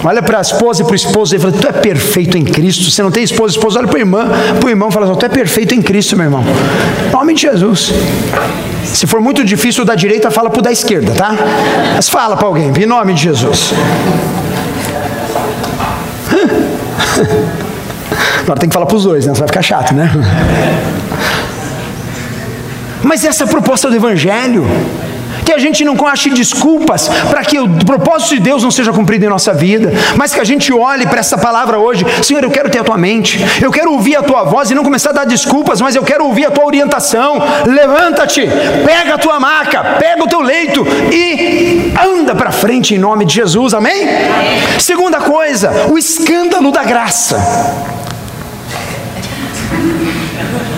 Olha 0.03 0.23
para 0.23 0.39
a 0.39 0.41
esposa 0.41 0.83
e 0.83 0.85
para 0.85 0.93
o 0.93 0.97
esposo 0.97 1.37
e 1.37 1.39
fala: 1.39 1.53
Tu 1.53 1.69
é 1.69 1.73
perfeito 1.73 2.37
em 2.37 2.45
Cristo. 2.45 2.91
Você 2.91 3.03
não 3.03 3.11
tem 3.11 3.23
esposa, 3.23 3.55
esposa, 3.55 3.79
olha 3.79 3.89
para 3.89 3.99
a 3.99 4.01
irmã, 4.01 4.29
para 4.59 4.67
o 4.67 4.71
irmão 4.71 4.89
e 4.89 4.93
fala: 4.93 5.07
assim, 5.07 5.19
Tu 5.19 5.27
é 5.27 5.29
perfeito 5.29 5.75
em 5.75 5.83
Cristo, 5.83 6.17
meu 6.17 6.27
irmão. 6.27 6.43
Em 7.09 7.13
nome 7.13 7.35
de 7.35 7.43
Jesus. 7.43 7.93
Se 8.85 9.07
for 9.07 9.21
muito 9.21 9.45
difícil 9.45 9.85
da 9.85 9.95
direita, 9.95 10.31
fala 10.31 10.51
para 10.51 10.59
o 10.59 10.63
da 10.63 10.73
esquerda, 10.73 11.13
tá? 11.13 11.35
Mas 11.95 12.09
fala 12.09 12.37
para 12.37 12.47
alguém, 12.47 12.73
em 12.77 12.87
nome 12.87 13.15
de 13.15 13.23
Jesus. 13.23 13.73
Agora 18.41 18.59
tem 18.59 18.69
que 18.69 18.75
falar 18.75 18.87
para 18.87 18.97
os 18.97 19.05
dois, 19.05 19.27
né? 19.27 19.35
Você 19.35 19.41
vai 19.41 19.49
ficar 19.49 19.63
chato, 19.63 19.95
né? 19.95 20.11
Mas 23.03 23.25
essa 23.25 23.45
é 23.45 23.47
a 23.47 23.49
proposta 23.49 23.89
do 23.89 23.97
Evangelho 23.97 24.67
que 25.51 25.55
a 25.55 25.59
gente 25.59 25.85
não 25.85 25.97
ache 26.07 26.31
desculpas 26.31 27.09
para 27.29 27.43
que 27.43 27.59
o 27.59 27.69
propósito 27.85 28.35
de 28.35 28.41
Deus 28.41 28.63
não 28.63 28.71
seja 28.71 28.93
cumprido 28.93 29.25
em 29.25 29.29
nossa 29.29 29.53
vida, 29.53 29.93
mas 30.17 30.33
que 30.33 30.39
a 30.39 30.45
gente 30.45 30.73
olhe 30.73 31.05
para 31.09 31.19
essa 31.19 31.37
palavra 31.37 31.77
hoje, 31.77 32.07
Senhor, 32.23 32.45
eu 32.45 32.51
quero 32.53 32.71
ter 32.71 32.79
a 32.79 32.85
tua 32.85 32.97
mente, 32.97 33.45
eu 33.61 33.73
quero 33.73 33.91
ouvir 33.93 34.15
a 34.15 34.23
tua 34.23 34.45
voz 34.45 34.71
e 34.71 34.77
não 34.77 34.85
começar 34.85 35.11
a 35.11 35.13
dar 35.13 35.27
desculpas, 35.27 35.81
mas 35.81 35.97
eu 35.97 36.05
quero 36.05 36.25
ouvir 36.25 36.45
a 36.47 36.53
tua 36.53 36.65
orientação. 36.65 37.43
Levanta-te, 37.67 38.49
pega 38.87 39.15
a 39.15 39.19
tua 39.19 39.41
maca, 39.41 39.97
pega 39.99 40.23
o 40.23 40.29
teu 40.29 40.41
leito 40.41 40.87
e 41.13 41.93
anda 42.01 42.33
para 42.33 42.53
frente 42.53 42.95
em 42.95 42.99
nome 42.99 43.25
de 43.25 43.35
Jesus, 43.35 43.75
amém? 43.75 44.03
amém? 44.03 44.79
Segunda 44.79 45.19
coisa, 45.19 45.89
o 45.91 45.99
escândalo 45.99 46.71
da 46.71 46.85
graça. 46.85 47.37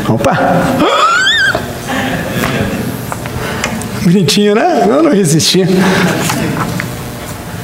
Opa! 0.08 1.11
Bonitinho, 4.04 4.54
né? 4.54 4.84
Eu 4.88 5.02
não 5.02 5.12
resisti. 5.12 5.60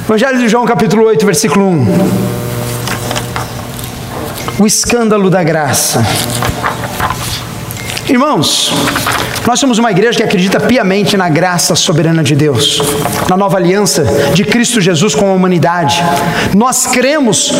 Evangelho 0.05 0.39
de 0.39 0.47
João, 0.47 0.65
capítulo 0.65 1.05
8, 1.05 1.25
versículo 1.25 1.65
1. 1.67 1.87
O 4.59 4.65
escândalo 4.65 5.29
da 5.29 5.43
graça. 5.43 6.05
Irmãos, 8.07 8.73
Nós 9.49 9.59
somos 9.59 9.79
uma 9.79 9.89
igreja 9.89 10.17
que 10.17 10.23
acredita 10.23 10.59
piamente 10.59 11.17
na 11.17 11.27
graça 11.27 11.73
soberana 11.73 12.23
de 12.23 12.35
Deus, 12.35 12.79
na 13.27 13.35
nova 13.35 13.57
aliança 13.57 14.03
de 14.33 14.43
Cristo 14.43 14.79
Jesus 14.79 15.15
com 15.15 15.27
a 15.27 15.33
humanidade. 15.33 16.03
Nós 16.55 16.85
cremos 16.85 17.51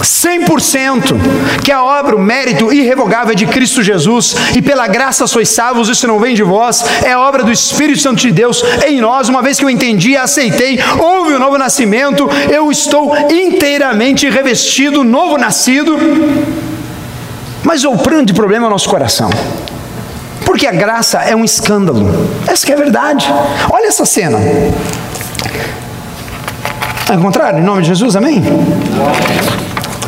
100% 0.00 1.16
que 1.64 1.70
a 1.70 1.82
obra, 1.82 2.16
o 2.16 2.18
mérito 2.18 2.72
irrevogável 2.72 3.32
é 3.32 3.34
de 3.34 3.46
Cristo 3.46 3.82
Jesus 3.82 4.34
e 4.54 4.62
pela 4.62 4.86
graça 4.86 5.26
sois 5.26 5.48
salvos, 5.48 5.88
isso 5.88 6.06
não 6.06 6.18
vem 6.18 6.34
de 6.34 6.42
vós, 6.42 6.84
é 7.04 7.16
obra 7.16 7.42
do 7.42 7.52
Espírito 7.52 8.00
Santo 8.00 8.20
de 8.20 8.32
Deus 8.32 8.62
em 8.86 9.00
nós. 9.00 9.28
Uma 9.28 9.42
vez 9.42 9.58
que 9.58 9.64
eu 9.64 9.70
entendi, 9.70 10.16
aceitei, 10.16 10.78
houve 10.98 11.32
o 11.32 11.36
um 11.36 11.38
novo 11.38 11.58
nascimento, 11.58 12.28
eu 12.50 12.70
estou 12.70 13.14
inteiramente 13.30 14.28
revestido, 14.28 15.04
novo 15.04 15.36
nascido. 15.36 15.96
Mas 17.62 17.84
o 17.84 17.92
grande 17.92 18.32
problema 18.32 18.66
é 18.66 18.68
o 18.68 18.70
nosso 18.70 18.88
coração. 18.88 19.30
Porque 20.44 20.66
a 20.66 20.72
graça 20.72 21.18
é 21.18 21.36
um 21.36 21.44
escândalo. 21.44 22.28
Essa 22.46 22.66
que 22.66 22.72
é 22.72 22.74
a 22.74 22.78
verdade. 22.78 23.32
Olha 23.70 23.86
essa 23.86 24.04
cena. 24.04 24.38
Ao 27.08 27.18
contrário, 27.18 27.58
em 27.58 27.62
nome 27.62 27.82
de 27.82 27.88
Jesus, 27.88 28.16
amém? 28.16 28.42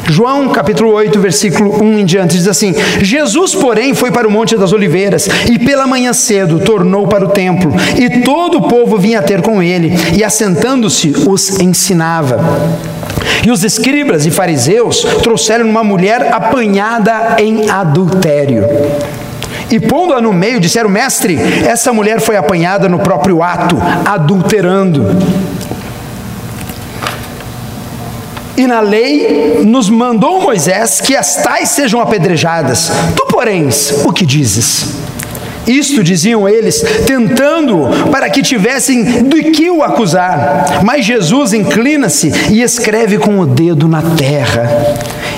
João 0.08 0.48
capítulo 0.48 0.92
8, 0.92 1.20
versículo 1.20 1.82
1 1.82 1.98
em 1.98 2.04
diante, 2.04 2.36
diz 2.36 2.48
assim: 2.48 2.74
Jesus, 3.00 3.54
porém, 3.54 3.94
foi 3.94 4.10
para 4.10 4.26
o 4.26 4.30
Monte 4.30 4.56
das 4.56 4.72
Oliveiras 4.72 5.28
e 5.50 5.58
pela 5.58 5.86
manhã 5.86 6.12
cedo 6.12 6.58
tornou 6.60 7.06
para 7.06 7.24
o 7.24 7.28
templo, 7.28 7.72
e 7.96 8.22
todo 8.22 8.58
o 8.58 8.68
povo 8.68 8.98
vinha 8.98 9.22
ter 9.22 9.40
com 9.40 9.62
ele, 9.62 9.94
e 10.16 10.24
assentando-se 10.24 11.14
os 11.26 11.60
ensinava. 11.60 12.40
E 13.44 13.50
os 13.50 13.64
escribas 13.64 14.26
e 14.26 14.30
fariseus 14.30 15.02
trouxeram 15.22 15.68
uma 15.68 15.82
mulher 15.82 16.32
apanhada 16.32 17.36
em 17.38 17.68
adultério. 17.68 18.64
E 19.70 19.80
pondo-a 19.80 20.20
no 20.20 20.32
meio, 20.32 20.60
disseram: 20.60 20.90
Mestre, 20.90 21.38
essa 21.66 21.92
mulher 21.92 22.20
foi 22.20 22.36
apanhada 22.36 22.88
no 22.88 22.98
próprio 22.98 23.42
ato, 23.42 23.76
adulterando. 24.04 25.06
E 28.56 28.66
na 28.66 28.80
lei 28.80 29.62
nos 29.64 29.88
mandou 29.88 30.42
Moisés 30.42 31.00
que 31.00 31.16
as 31.16 31.36
tais 31.36 31.70
sejam 31.70 32.00
apedrejadas. 32.00 32.90
Tu, 33.16 33.26
porém, 33.26 33.68
o 34.04 34.12
que 34.12 34.26
dizes? 34.26 35.02
Isto 35.66 36.02
diziam 36.02 36.48
eles, 36.48 36.82
tentando 37.06 37.88
para 38.10 38.28
que 38.28 38.42
tivessem 38.42 39.22
do 39.22 39.36
que 39.52 39.70
o 39.70 39.82
acusar. 39.82 40.82
Mas 40.84 41.04
Jesus 41.04 41.52
inclina-se 41.52 42.32
e 42.50 42.62
escreve 42.62 43.18
com 43.18 43.38
o 43.38 43.46
dedo 43.46 43.86
na 43.86 44.02
terra. 44.02 44.68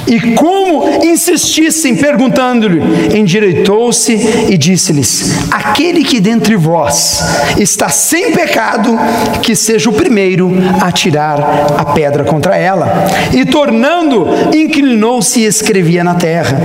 E 0.07 0.35
como 0.35 1.05
insistissem, 1.05 1.97
perguntando-lhe, 1.97 2.83
endireitou-se 3.17 4.13
e 4.51 4.57
disse-lhes: 4.59 5.51
Aquele 5.51 6.05
que 6.05 6.21
dentre 6.21 6.57
vós 6.57 7.23
está 7.59 7.89
sem 7.89 8.33
pecado, 8.33 8.99
que 9.43 9.55
seja 9.57 9.89
o 9.89 9.93
primeiro 9.93 10.53
a 10.81 10.93
tirar 10.93 11.41
a 11.79 11.85
pedra 11.87 12.25
contra 12.25 12.57
ela. 12.57 13.07
E 13.33 13.45
tornando, 13.45 14.27
inclinou-se 14.55 15.41
e 15.41 15.45
escrevia 15.45 16.05
na 16.05 16.15
terra. 16.15 16.59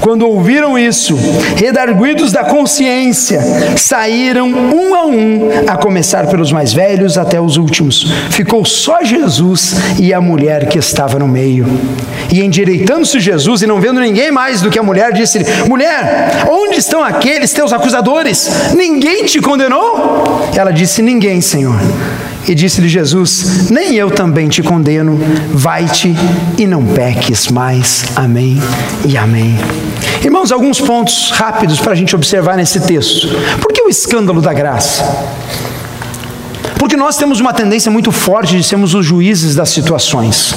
Quando 0.00 0.26
ouviram 0.26 0.78
isso, 0.78 1.16
redarguidos 1.56 2.30
da 2.30 2.44
consciência, 2.44 3.40
saíram 3.76 4.48
um 4.48 4.94
a 4.94 5.06
um, 5.06 5.48
a 5.66 5.76
começar 5.76 6.26
pelos 6.26 6.52
mais 6.52 6.72
velhos 6.72 7.16
até 7.16 7.40
os 7.40 7.56
últimos. 7.56 8.12
Ficou 8.30 8.64
só 8.64 9.02
Jesus 9.02 9.76
e 9.98 10.12
a 10.12 10.20
mulher 10.20 10.68
que 10.68 10.78
estava 10.78 11.18
no 11.18 11.26
meio. 11.26 11.66
E 12.30 12.40
endireitou 12.42 12.81
aproveitando-se 12.82 13.20
Jesus 13.20 13.62
e 13.62 13.66
não 13.66 13.80
vendo 13.80 14.00
ninguém 14.00 14.30
mais 14.30 14.60
do 14.60 14.68
que 14.68 14.78
a 14.78 14.82
mulher, 14.82 15.12
disse-lhe: 15.12 15.44
Mulher, 15.68 16.44
onde 16.50 16.78
estão 16.78 17.02
aqueles 17.02 17.52
teus 17.52 17.72
acusadores? 17.72 18.50
Ninguém 18.74 19.24
te 19.24 19.40
condenou? 19.40 20.50
Ela 20.54 20.72
disse: 20.72 21.00
Ninguém, 21.00 21.40
Senhor. 21.40 21.76
E 22.46 22.54
disse-lhe 22.54 22.88
Jesus: 22.88 23.70
Nem 23.70 23.94
eu 23.94 24.10
também 24.10 24.48
te 24.48 24.62
condeno, 24.62 25.18
vai-te 25.52 26.14
e 26.58 26.66
não 26.66 26.84
peques 26.84 27.48
mais. 27.48 28.04
Amém 28.16 28.60
e 29.06 29.16
amém. 29.16 29.56
Irmãos, 30.24 30.50
alguns 30.50 30.80
pontos 30.80 31.30
rápidos 31.30 31.80
para 31.80 31.92
a 31.92 31.96
gente 31.96 32.14
observar 32.14 32.56
nesse 32.56 32.80
texto. 32.80 33.28
Por 33.60 33.72
que 33.72 33.82
o 33.82 33.88
escândalo 33.88 34.40
da 34.40 34.52
graça? 34.52 35.04
Porque 36.78 36.96
nós 36.96 37.16
temos 37.16 37.38
uma 37.38 37.52
tendência 37.52 37.92
muito 37.92 38.10
forte 38.10 38.56
de 38.56 38.64
sermos 38.64 38.92
os 38.92 39.06
juízes 39.06 39.54
das 39.54 39.68
situações. 39.68 40.52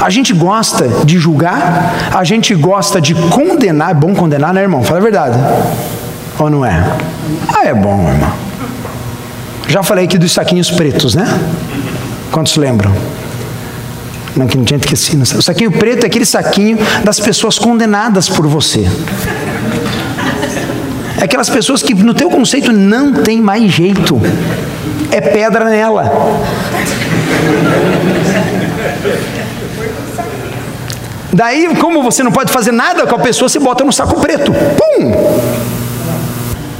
A 0.00 0.10
gente 0.10 0.32
gosta 0.32 0.88
de 1.04 1.18
julgar, 1.18 2.10
a 2.12 2.24
gente 2.24 2.54
gosta 2.54 3.00
de 3.00 3.14
condenar. 3.14 3.90
É 3.90 3.94
bom 3.94 4.14
condenar, 4.14 4.52
né, 4.52 4.62
irmão? 4.62 4.82
Fala 4.82 4.98
a 4.98 5.02
verdade. 5.02 5.38
Ou 6.38 6.50
não 6.50 6.64
é? 6.64 6.84
Ah, 7.48 7.66
é 7.66 7.74
bom, 7.74 8.08
irmão. 8.08 8.32
Já 9.68 9.82
falei 9.82 10.04
aqui 10.04 10.18
dos 10.18 10.32
saquinhos 10.32 10.70
pretos, 10.70 11.14
né? 11.14 11.26
Quantos 12.30 12.56
lembram? 12.56 12.92
Não, 14.34 14.46
que 14.46 14.56
não 14.56 14.64
tinha 14.64 14.78
esquecido. 14.78 15.22
O 15.22 15.42
saquinho 15.42 15.70
preto 15.70 16.04
é 16.04 16.06
aquele 16.06 16.24
saquinho 16.24 16.78
das 17.04 17.20
pessoas 17.20 17.58
condenadas 17.58 18.28
por 18.28 18.46
você. 18.46 18.88
É 21.18 21.24
aquelas 21.24 21.48
pessoas 21.48 21.82
que 21.82 21.94
no 21.94 22.14
teu 22.14 22.28
conceito 22.30 22.72
não 22.72 23.12
tem 23.12 23.40
mais 23.40 23.70
jeito. 23.70 24.20
É 25.10 25.20
pedra 25.20 25.66
nela. 25.66 26.10
Daí, 31.32 31.74
como 31.76 32.02
você 32.02 32.22
não 32.22 32.30
pode 32.30 32.52
fazer 32.52 32.72
nada 32.72 33.06
com 33.06 33.14
a 33.14 33.18
pessoa, 33.18 33.48
você 33.48 33.58
bota 33.58 33.82
no 33.84 33.92
saco 33.92 34.20
preto. 34.20 34.52
Pum! 34.52 35.12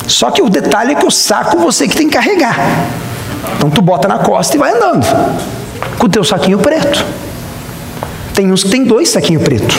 Só 0.07 0.31
que 0.31 0.43
o 0.43 0.51
detalhe 0.51 0.93
é 0.93 0.95
que 0.95 1.07
o 1.07 1.11
saco 1.11 1.59
você 1.59 1.89
que 1.89 1.97
tem 1.97 2.07
que 2.07 2.15
carregar. 2.15 2.57
Então 3.57 3.71
tu 3.71 3.81
bota 3.81 4.07
na 4.07 4.19
costa 4.19 4.55
e 4.57 4.59
vai 4.59 4.73
andando. 4.73 5.07
Com 5.99 6.07
o 6.07 6.09
teu 6.09 6.23
saquinho 6.23 6.59
preto. 6.59 7.05
Tem 8.35 8.53
uns 8.53 8.63
que 8.65 8.71
tem 8.71 8.85
dois 8.85 9.09
saquinhos 9.09 9.43
preto. 9.43 9.75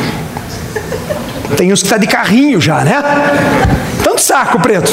Tem 1.56 1.72
uns 1.72 1.82
que 1.82 1.86
está 1.86 1.98
de 1.98 2.08
carrinho 2.08 2.60
já, 2.60 2.84
né? 2.84 3.04
Tanto 4.04 4.22
saco 4.22 4.60
preto. 4.60 4.92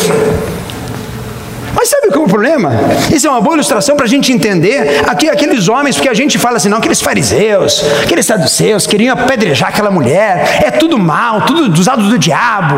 Mas 1.75 1.89
sabe 1.89 2.09
qual 2.09 2.23
é 2.23 2.27
o 2.27 2.29
problema? 2.29 2.73
Isso 3.13 3.27
é 3.27 3.31
uma 3.31 3.41
boa 3.41 3.55
ilustração 3.55 3.97
para 3.97 4.05
a 4.05 4.09
gente 4.09 4.33
entender 4.33 5.03
aqui, 5.07 5.29
aqueles 5.29 5.69
homens, 5.69 5.97
porque 5.97 6.09
a 6.09 6.15
gente 6.15 6.39
fala 6.39 6.57
assim, 6.57 6.69
não, 6.69 6.79
aqueles 6.79 7.01
fariseus, 7.01 7.85
aqueles 8.03 8.27
saduceus, 8.27 8.87
queriam 8.87 9.15
apedrejar 9.15 9.69
aquela 9.69 9.91
mulher, 9.91 10.61
é 10.65 10.71
tudo 10.71 10.99
mal, 10.99 11.43
tudo 11.43 11.79
usado 11.79 12.09
do 12.09 12.19
diabo. 12.19 12.77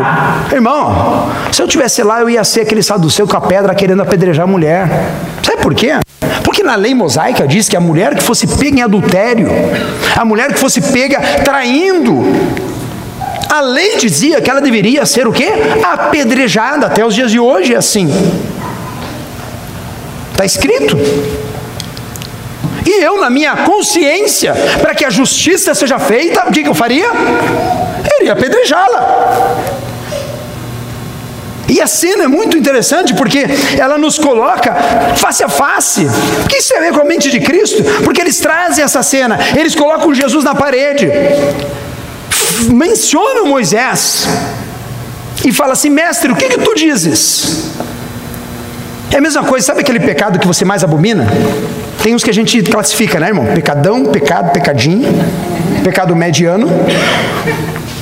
Irmão, 0.51 1.29
se 1.51 1.61
eu 1.61 1.67
tivesse 1.67 2.03
lá, 2.03 2.21
eu 2.21 2.29
ia 2.29 2.43
ser 2.43 2.61
aquele 2.61 2.83
saduceu 2.83 3.27
com 3.27 3.37
a 3.37 3.41
pedra 3.41 3.73
querendo 3.73 4.01
apedrejar 4.01 4.43
a 4.43 4.47
mulher. 4.47 4.87
Sabe 5.41 5.61
por 5.61 5.73
quê? 5.73 5.93
Porque 6.43 6.63
na 6.63 6.75
lei 6.75 6.93
mosaica 6.93 7.47
diz 7.47 7.67
que 7.67 7.75
a 7.75 7.81
mulher 7.81 8.15
que 8.15 8.23
fosse 8.23 8.47
pega 8.47 8.79
em 8.79 8.81
adultério, 8.81 9.47
a 10.15 10.23
mulher 10.23 10.53
que 10.53 10.59
fosse 10.59 10.81
pega 10.81 11.19
traindo, 11.43 12.23
a 13.49 13.61
lei 13.61 13.97
dizia 13.97 14.41
que 14.41 14.49
ela 14.49 14.61
deveria 14.61 15.05
ser 15.05 15.27
o 15.27 15.31
quê? 15.31 15.49
Apedrejada, 15.83 16.87
até 16.87 17.05
os 17.05 17.13
dias 17.13 17.31
de 17.31 17.39
hoje 17.39 17.73
é 17.73 17.77
assim. 17.77 18.09
Está 20.33 20.45
escrito. 20.45 20.97
E 22.85 23.03
eu, 23.03 23.19
na 23.19 23.29
minha 23.29 23.55
consciência, 23.57 24.53
para 24.81 24.93
que 24.93 25.05
a 25.05 25.09
justiça 25.09 25.73
seja 25.73 25.97
feita, 25.97 26.45
o 26.47 26.51
que, 26.51 26.67
eu 26.67 26.75
faria? 26.75 27.05
Eu 27.05 28.19
iria 28.19 28.33
apedrejá-la. 28.33 29.55
E 31.69 31.79
a 31.81 31.87
cena 31.87 32.25
é 32.25 32.27
muito 32.27 32.57
interessante 32.57 33.13
porque 33.13 33.45
ela 33.79 33.97
nos 33.97 34.19
coloca 34.19 34.75
face 35.15 35.43
a 35.43 35.49
face. 35.49 36.05
Que 36.49 36.57
isso 36.57 36.73
é 36.73 36.91
com 36.91 37.01
a 37.01 37.05
mente 37.05 37.31
de 37.31 37.39
Cristo? 37.39 37.83
Porque 38.03 38.21
eles 38.21 38.37
trazem 38.39 38.83
essa 38.83 39.01
cena, 39.01 39.39
eles 39.57 39.73
colocam 39.73 40.13
Jesus 40.13 40.43
na 40.43 40.53
parede, 40.53 41.09
mencionam 42.69 43.47
Moisés 43.47 44.27
e 45.45 45.51
fala 45.51 45.73
assim: 45.73 45.89
Mestre, 45.89 46.31
o 46.31 46.35
que, 46.35 46.49
que 46.49 46.59
tu 46.59 46.75
dizes? 46.75 47.71
É 49.13 49.17
a 49.17 49.21
mesma 49.21 49.43
coisa, 49.43 49.67
sabe 49.67 49.81
aquele 49.81 49.99
pecado 49.99 50.39
que 50.39 50.47
você 50.47 50.65
mais 50.65 50.83
abomina? 50.83 51.27
Tem 52.01 52.15
uns 52.15 52.23
que 52.23 52.31
a 52.31 52.33
gente 52.33 52.63
classifica, 52.63 53.19
né, 53.19 53.27
irmão? 53.27 53.45
Pecadão, 53.45 54.05
pecado, 54.05 54.51
pecadinho, 54.51 55.07
pecado 55.83 56.15
mediano. 56.15 56.67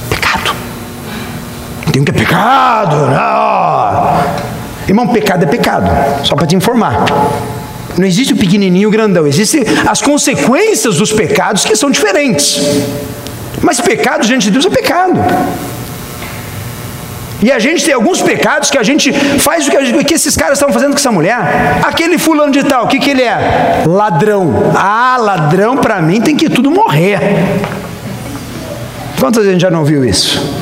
Pecado. 0.09 0.55
Tem 1.91 2.01
um 2.01 2.05
que 2.05 2.11
é 2.11 2.13
pecado. 2.13 2.95
Não. 2.95 4.23
Irmão, 4.87 5.09
pecado 5.09 5.43
é 5.43 5.47
pecado. 5.47 5.91
Só 6.23 6.33
para 6.33 6.47
te 6.47 6.55
informar. 6.55 7.03
Não 7.97 8.07
existe 8.07 8.31
o 8.31 8.37
pequenininho 8.37 8.83
e 8.83 8.87
o 8.87 8.89
grandão. 8.89 9.27
Existem 9.27 9.65
as 9.85 10.01
consequências 10.01 10.95
dos 10.95 11.11
pecados 11.11 11.65
que 11.65 11.75
são 11.75 11.91
diferentes. 11.91 12.61
Mas 13.61 13.81
pecado 13.81 14.25
diante 14.25 14.43
de 14.43 14.51
Deus 14.51 14.65
é 14.65 14.69
pecado. 14.69 15.19
E 17.41 17.51
a 17.51 17.57
gente 17.57 17.83
tem 17.83 17.93
alguns 17.93 18.21
pecados 18.21 18.69
que 18.69 18.77
a 18.77 18.83
gente 18.83 19.11
faz 19.39 19.67
o 19.67 19.71
que, 19.71 19.77
o 19.77 20.05
que 20.05 20.13
esses 20.13 20.35
caras 20.37 20.57
estão 20.57 20.71
fazendo 20.71 20.91
com 20.91 20.97
essa 20.97 21.11
mulher. 21.11 21.79
Aquele 21.83 22.17
fulano 22.17 22.51
de 22.51 22.63
tal, 22.63 22.85
o 22.85 22.87
que, 22.87 22.99
que 22.99 23.09
ele 23.09 23.23
é? 23.23 23.83
Ladrão. 23.85 24.71
Ah, 24.75 25.17
ladrão 25.19 25.77
para 25.77 26.01
mim 26.01 26.21
tem 26.21 26.35
que 26.35 26.49
tudo 26.49 26.69
morrer. 26.69 27.19
Quantas 29.19 29.43
vezes 29.43 29.49
a 29.49 29.51
gente 29.53 29.61
já 29.61 29.71
não 29.71 29.83
viu 29.83 30.05
isso? 30.05 30.61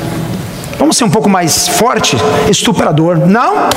Vamos 0.77 0.95
ser 0.95 1.03
um 1.03 1.09
pouco 1.09 1.29
mais 1.29 1.67
forte? 1.67 2.15
Estuprador. 2.49 3.17
Não, 3.27 3.67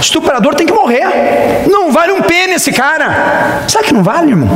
estuprador 0.00 0.54
tem 0.54 0.64
que 0.64 0.72
morrer. 0.72 1.66
Não 1.68 1.90
vale 1.90 2.12
um 2.12 2.22
pênis 2.22 2.56
esse 2.56 2.70
cara. 2.70 3.62
Sabe 3.66 3.86
que 3.86 3.94
não 3.94 4.04
vale, 4.04 4.30
irmão? 4.30 4.48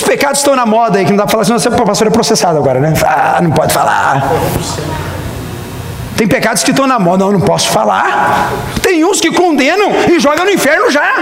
Quantos 0.00 0.02
pecados 0.02 0.40
estão 0.40 0.56
na 0.56 0.64
moda 0.64 0.98
aí 0.98 1.04
que 1.04 1.10
não 1.10 1.18
dá 1.18 1.24
para 1.24 1.32
falar 1.32 1.42
assim, 1.42 1.52
você 1.52 1.70
pastor 1.70 2.06
é 2.06 2.10
processado 2.10 2.56
agora, 2.56 2.80
né? 2.80 2.94
Ah, 3.04 3.38
não 3.42 3.50
pode 3.50 3.72
falar. 3.72 4.22
Tem 6.16 6.26
pecados 6.26 6.62
que 6.62 6.70
estão 6.70 6.86
na 6.86 6.98
moda, 6.98 7.24
não, 7.24 7.32
não 7.32 7.40
posso 7.40 7.68
falar. 7.68 8.50
Tem 8.82 9.04
uns 9.04 9.20
que 9.20 9.30
condenam 9.30 9.90
e 10.08 10.18
jogam 10.18 10.46
no 10.46 10.50
inferno 10.50 10.90
já. 10.90 11.12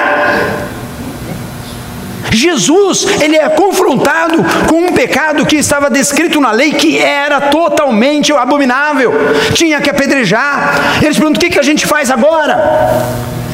Jesus, 2.31 3.07
ele 3.21 3.37
é 3.37 3.49
confrontado 3.49 4.45
com 4.69 4.77
um 4.77 4.93
pecado 4.93 5.45
que 5.45 5.57
estava 5.57 5.91
descrito 5.91 6.41
na 6.41 6.53
lei 6.53 6.73
que 6.73 6.99
era 6.99 7.41
totalmente 7.41 8.33
abominável, 8.33 9.13
tinha 9.55 9.81
que 9.81 9.91
apedrejar. 9.91 11.01
Eles 11.03 11.17
perguntam: 11.17 11.39
o 11.39 11.41
que, 11.41 11.51
que 11.51 11.59
a 11.59 11.65
gente 11.65 11.85
faz 11.85 12.11
agora? 12.11 13.03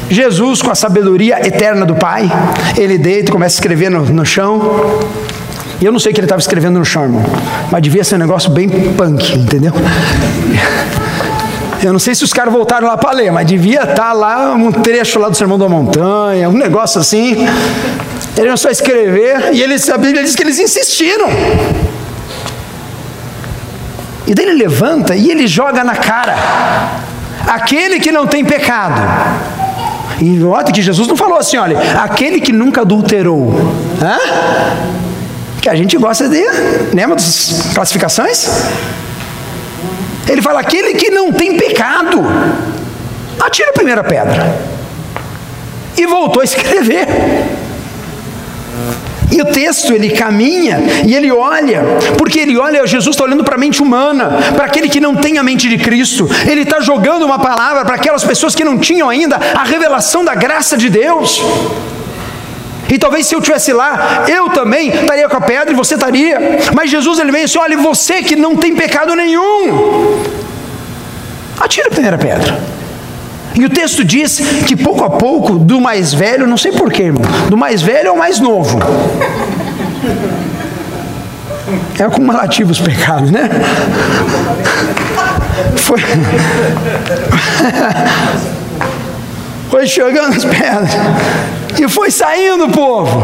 Jesus, 0.09 0.61
com 0.61 0.71
a 0.71 0.75
sabedoria 0.75 1.45
eterna 1.45 1.85
do 1.85 1.95
Pai, 1.95 2.29
ele 2.77 2.97
deita 2.97 3.29
e 3.29 3.31
começa 3.31 3.55
a 3.55 3.57
escrever 3.57 3.89
no, 3.89 4.05
no 4.05 4.25
chão. 4.25 4.99
E 5.81 5.85
eu 5.85 5.91
não 5.91 5.99
sei 5.99 6.11
o 6.11 6.15
que 6.15 6.21
ele 6.21 6.25
estava 6.25 6.39
escrevendo 6.39 6.79
no 6.79 6.85
chão, 6.85 7.03
irmão, 7.03 7.23
mas 7.71 7.81
devia 7.81 8.03
ser 8.03 8.15
um 8.15 8.19
negócio 8.19 8.49
bem 8.49 8.69
punk, 8.69 9.37
entendeu? 9.37 9.73
Eu 11.83 11.91
não 11.91 11.99
sei 11.99 12.15
se 12.15 12.23
os 12.23 12.33
caras 12.33 12.51
voltaram 12.51 12.87
lá 12.87 12.97
para 12.97 13.11
ler, 13.11 13.31
mas 13.31 13.45
devia 13.45 13.81
estar 13.81 13.95
tá 13.95 14.13
lá 14.13 14.53
um 14.53 14.71
trecho 14.71 15.19
lá 15.19 15.29
do 15.29 15.35
Sermão 15.35 15.57
da 15.57 15.67
Montanha, 15.67 16.49
um 16.49 16.57
negócio 16.57 16.99
assim. 16.99 17.45
Ele 18.37 18.49
não 18.49 18.57
só 18.57 18.69
escrever, 18.69 19.53
e 19.53 19.61
eles, 19.61 19.89
a 19.89 19.97
Bíblia 19.97 20.23
diz 20.23 20.35
que 20.35 20.43
eles 20.43 20.59
insistiram. 20.59 21.27
E 24.25 24.33
daí 24.33 24.45
ele 24.45 24.63
levanta 24.63 25.15
e 25.15 25.29
ele 25.29 25.45
joga 25.45 25.83
na 25.83 25.95
cara 25.95 26.35
aquele 27.47 27.99
que 27.99 28.11
não 28.11 28.25
tem 28.25 28.43
pecado. 28.43 29.01
E 30.21 30.29
nota 30.31 30.71
que 30.71 30.81
Jesus 30.81 31.07
não 31.07 31.17
falou 31.17 31.37
assim, 31.37 31.57
olha, 31.57 31.77
aquele 32.01 32.39
que 32.39 32.51
nunca 32.51 32.81
adulterou. 32.81 33.53
Hã? 34.01 34.17
Que 35.61 35.69
a 35.69 35.75
gente 35.75 35.97
gosta 35.97 36.29
de, 36.29 36.43
lembra 36.93 37.15
das 37.15 37.71
classificações? 37.73 38.47
Ele 40.27 40.41
fala, 40.41 40.59
aquele 40.59 40.93
que 40.93 41.09
não 41.09 41.31
tem 41.31 41.57
pecado, 41.57 42.23
atira 43.39 43.69
a 43.69 43.73
primeira 43.73 44.03
pedra. 44.03 44.57
E 45.97 46.05
voltou 46.05 46.41
a 46.41 46.45
escrever. 46.45 47.07
E 49.31 49.41
o 49.41 49.45
texto 49.45 49.93
ele 49.93 50.11
caminha 50.11 50.79
e 51.05 51.13
ele 51.13 51.31
olha, 51.31 51.83
porque 52.17 52.39
ele 52.39 52.57
olha, 52.57 52.85
Jesus 52.85 53.15
está 53.15 53.23
olhando 53.23 53.43
para 53.43 53.55
a 53.55 53.57
mente 53.57 53.81
humana, 53.81 54.29
para 54.55 54.65
aquele 54.65 54.87
que 54.87 54.99
não 54.99 55.15
tem 55.15 55.37
a 55.37 55.43
mente 55.43 55.67
de 55.67 55.77
Cristo, 55.77 56.29
ele 56.49 56.61
está 56.61 56.79
jogando 56.79 57.25
uma 57.25 57.39
palavra 57.39 57.83
para 57.83 57.95
aquelas 57.95 58.23
pessoas 58.23 58.53
que 58.53 58.63
não 58.63 58.77
tinham 58.77 59.09
ainda 59.09 59.37
a 59.37 59.63
revelação 59.63 60.23
da 60.23 60.35
graça 60.35 60.77
de 60.77 60.89
Deus. 60.89 61.41
E 62.87 62.99
talvez 62.99 63.25
se 63.25 63.33
eu 63.33 63.39
estivesse 63.39 63.73
lá, 63.73 64.25
eu 64.27 64.49
também 64.49 64.89
estaria 64.89 65.27
com 65.27 65.37
a 65.37 65.41
pedra 65.41 65.71
e 65.71 65.75
você 65.75 65.95
estaria. 65.95 66.59
Mas 66.73 66.91
Jesus 66.91 67.19
ele 67.19 67.31
vem 67.31 67.43
assim: 67.43 67.57
olha, 67.57 67.75
você 67.77 68.21
que 68.21 68.35
não 68.35 68.55
tem 68.55 68.75
pecado 68.75 69.15
nenhum, 69.15 70.21
atira 71.59 71.87
a 71.87 71.91
primeira 71.91 72.17
pedra. 72.17 72.74
E 73.55 73.65
o 73.65 73.69
texto 73.69 74.03
diz 74.03 74.39
que 74.67 74.75
pouco 74.75 75.03
a 75.03 75.09
pouco, 75.09 75.57
do 75.57 75.79
mais 75.79 76.13
velho, 76.13 76.45
não 76.45 76.57
sei 76.57 76.73
porquê, 76.73 77.03
irmão, 77.03 77.23
do 77.49 77.55
mais 77.55 77.81
velho 77.81 78.09
ao 78.09 78.17
mais 78.17 78.39
novo. 78.39 78.79
É 81.97 82.03
acumulativo 82.03 82.71
os 82.71 82.79
pecados, 82.79 83.31
né? 83.31 83.49
Foi. 85.77 85.99
foi 89.71 89.87
chegando 89.87 90.35
as 90.35 90.43
pedras. 90.43 90.91
E 91.79 91.87
foi 91.87 92.11
saindo 92.11 92.65
o 92.65 92.71
povo. 92.71 93.23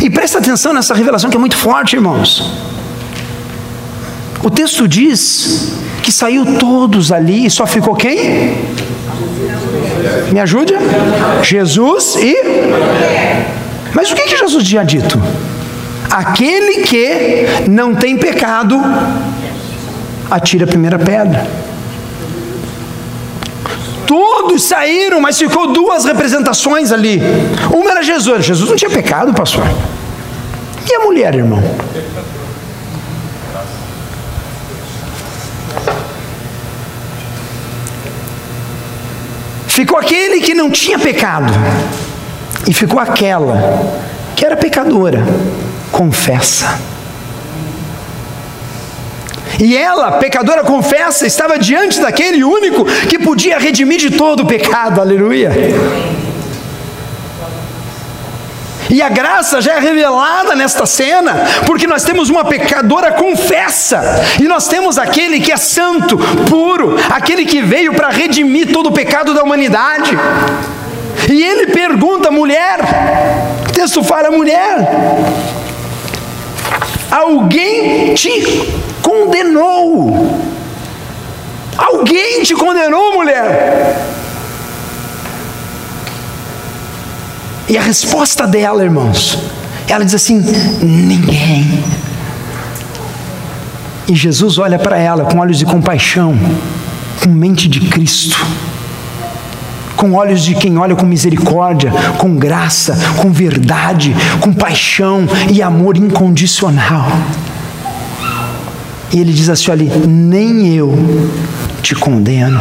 E 0.00 0.08
presta 0.08 0.38
atenção 0.38 0.72
nessa 0.72 0.94
revelação 0.94 1.28
que 1.30 1.36
é 1.36 1.40
muito 1.40 1.56
forte, 1.56 1.96
irmãos. 1.96 2.52
O 4.42 4.50
texto 4.50 4.88
diz 4.88 5.72
que 6.02 6.12
saiu 6.12 6.58
todos 6.58 7.12
ali 7.12 7.46
e 7.46 7.50
só 7.50 7.66
ficou 7.66 7.94
quem? 7.94 8.56
Me 10.32 10.40
ajude? 10.40 10.74
Jesus 11.42 12.16
e. 12.16 12.36
Mas 13.94 14.10
o 14.10 14.14
que, 14.14 14.22
que 14.22 14.36
Jesus 14.36 14.64
tinha 14.64 14.84
dito? 14.84 15.20
Aquele 16.10 16.82
que 16.82 17.68
não 17.68 17.94
tem 17.94 18.16
pecado, 18.16 18.78
atira 20.30 20.64
a 20.64 20.68
primeira 20.68 20.98
pedra. 20.98 21.46
Todos 24.06 24.64
saíram, 24.64 25.20
mas 25.20 25.38
ficou 25.38 25.72
duas 25.72 26.04
representações 26.04 26.92
ali. 26.92 27.22
Uma 27.72 27.92
era 27.92 28.02
Jesus. 28.02 28.44
Jesus 28.44 28.68
não 28.68 28.76
tinha 28.76 28.90
pecado, 28.90 29.32
pastor. 29.32 29.64
E 30.86 30.94
a 30.94 31.00
mulher, 31.00 31.34
irmão? 31.34 31.62
Ficou 39.92 40.00
aquele 40.00 40.40
que 40.40 40.54
não 40.54 40.70
tinha 40.70 40.98
pecado, 40.98 41.52
e 42.66 42.72
ficou 42.72 42.98
aquela 42.98 44.00
que 44.34 44.42
era 44.42 44.56
pecadora, 44.56 45.22
confessa. 45.90 46.80
E 49.60 49.76
ela, 49.76 50.12
pecadora 50.12 50.64
confessa, 50.64 51.26
estava 51.26 51.58
diante 51.58 52.00
daquele 52.00 52.42
único 52.42 52.86
que 53.06 53.18
podia 53.18 53.58
redimir 53.58 53.98
de 53.98 54.12
todo 54.12 54.44
o 54.44 54.46
pecado, 54.46 54.98
aleluia. 54.98 55.52
E 58.92 59.00
a 59.00 59.08
graça 59.08 59.58
já 59.62 59.72
é 59.72 59.78
revelada 59.80 60.54
nesta 60.54 60.84
cena, 60.84 61.34
porque 61.64 61.86
nós 61.86 62.04
temos 62.04 62.28
uma 62.28 62.44
pecadora 62.44 63.10
confessa, 63.10 64.02
e 64.38 64.42
nós 64.42 64.68
temos 64.68 64.98
aquele 64.98 65.40
que 65.40 65.50
é 65.50 65.56
santo, 65.56 66.18
puro, 66.50 66.96
aquele 67.08 67.46
que 67.46 67.62
veio 67.62 67.94
para 67.94 68.10
redimir 68.10 68.70
todo 68.70 68.90
o 68.90 68.92
pecado 68.92 69.32
da 69.32 69.42
humanidade. 69.42 70.10
E 71.26 71.42
ele 71.42 71.68
pergunta, 71.68 72.30
mulher, 72.30 72.80
o 73.66 73.72
texto 73.72 74.04
fala, 74.04 74.30
mulher, 74.30 74.76
alguém 77.10 78.12
te 78.12 78.74
condenou? 79.00 80.38
Alguém 81.78 82.42
te 82.42 82.54
condenou, 82.54 83.14
mulher? 83.14 83.96
E 87.72 87.78
a 87.78 87.80
resposta 87.80 88.46
dela, 88.46 88.84
irmãos, 88.84 89.38
ela 89.88 90.04
diz 90.04 90.14
assim: 90.14 90.44
ninguém. 90.82 91.82
E 94.06 94.14
Jesus 94.14 94.58
olha 94.58 94.78
para 94.78 94.98
ela 94.98 95.24
com 95.24 95.38
olhos 95.38 95.58
de 95.58 95.64
compaixão, 95.64 96.38
com 97.24 97.30
mente 97.30 97.68
de 97.68 97.80
Cristo, 97.80 98.46
com 99.96 100.12
olhos 100.12 100.42
de 100.42 100.54
quem 100.54 100.76
olha 100.76 100.94
com 100.94 101.06
misericórdia, 101.06 101.90
com 102.18 102.36
graça, 102.36 102.94
com 103.16 103.32
verdade, 103.32 104.14
com 104.38 104.52
paixão 104.52 105.26
e 105.50 105.62
amor 105.62 105.96
incondicional. 105.96 107.10
E 109.10 109.18
ele 109.18 109.32
diz 109.32 109.48
assim: 109.48 109.70
olha, 109.70 109.90
nem 110.06 110.74
eu 110.74 110.94
te 111.80 111.94
condeno. 111.94 112.60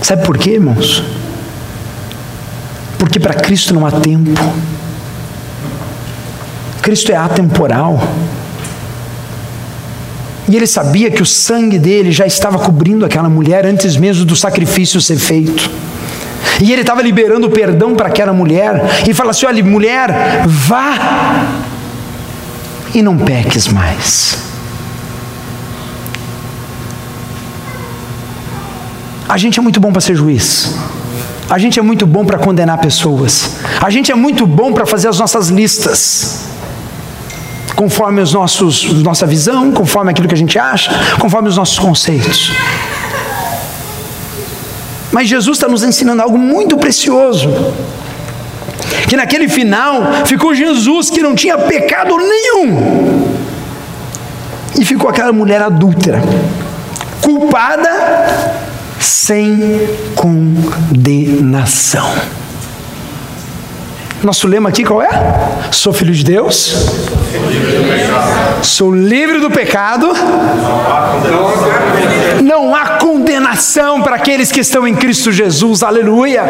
Sabe 0.00 0.24
por 0.24 0.38
quê, 0.38 0.52
irmãos? 0.52 1.25
Porque 2.98 3.18
para 3.18 3.34
Cristo 3.34 3.74
não 3.74 3.86
há 3.86 3.90
tempo. 3.90 4.30
Cristo 6.82 7.12
é 7.12 7.16
atemporal. 7.16 8.00
E 10.48 10.54
ele 10.54 10.66
sabia 10.66 11.10
que 11.10 11.22
o 11.22 11.26
sangue 11.26 11.78
dele 11.78 12.12
já 12.12 12.26
estava 12.26 12.58
cobrindo 12.58 13.04
aquela 13.04 13.28
mulher 13.28 13.66
antes 13.66 13.96
mesmo 13.96 14.24
do 14.24 14.36
sacrifício 14.36 15.00
ser 15.00 15.16
feito. 15.16 15.68
E 16.62 16.72
ele 16.72 16.82
estava 16.82 17.02
liberando 17.02 17.50
perdão 17.50 17.94
para 17.94 18.08
aquela 18.08 18.32
mulher. 18.32 18.82
E 19.08 19.12
fala 19.12 19.32
assim: 19.32 19.46
olha, 19.46 19.62
mulher, 19.64 20.44
vá 20.46 21.44
e 22.94 23.02
não 23.02 23.18
peques 23.18 23.68
mais. 23.68 24.38
A 29.28 29.36
gente 29.36 29.58
é 29.58 29.62
muito 29.62 29.80
bom 29.80 29.90
para 29.90 30.00
ser 30.00 30.14
juiz. 30.14 30.72
A 31.48 31.58
gente 31.58 31.78
é 31.78 31.82
muito 31.82 32.06
bom 32.06 32.24
para 32.24 32.38
condenar 32.38 32.78
pessoas. 32.78 33.56
A 33.80 33.88
gente 33.88 34.10
é 34.10 34.14
muito 34.14 34.46
bom 34.46 34.72
para 34.72 34.84
fazer 34.84 35.08
as 35.08 35.18
nossas 35.18 35.48
listas. 35.48 36.46
Conforme 37.76 38.20
os 38.20 38.32
nossos 38.32 38.84
nossa 39.02 39.26
visão, 39.26 39.70
conforme 39.70 40.10
aquilo 40.10 40.26
que 40.26 40.34
a 40.34 40.36
gente 40.36 40.58
acha, 40.58 40.90
conforme 41.20 41.48
os 41.48 41.56
nossos 41.56 41.78
conceitos. 41.78 42.50
Mas 45.12 45.28
Jesus 45.28 45.56
está 45.56 45.68
nos 45.68 45.84
ensinando 45.84 46.20
algo 46.20 46.36
muito 46.36 46.76
precioso. 46.76 47.48
que 49.08 49.16
naquele 49.16 49.48
final 49.48 50.24
ficou 50.24 50.52
Jesus 50.52 51.10
que 51.10 51.22
não 51.22 51.34
tinha 51.34 51.56
pecado 51.56 52.16
nenhum, 52.16 53.36
e 54.78 54.84
ficou 54.84 55.08
aquela 55.08 55.32
mulher 55.32 55.62
adúltera, 55.62 56.20
culpada 57.22 58.65
sem 59.06 59.88
condenação. 60.16 62.10
Nosso 64.22 64.48
lema 64.48 64.70
aqui 64.70 64.84
qual 64.84 65.00
é? 65.00 65.08
Sou 65.70 65.92
filho 65.92 66.12
de 66.12 66.24
Deus. 66.24 66.74
Sou 68.62 68.92
livre 68.92 69.38
do 69.38 69.48
pecado. 69.50 70.08
Não 72.42 72.74
há 72.74 72.98
condenação 72.98 74.02
para 74.02 74.16
aqueles 74.16 74.50
que 74.50 74.60
estão 74.60 74.86
em 74.86 74.94
Cristo 74.94 75.30
Jesus. 75.30 75.84
Aleluia. 75.84 76.42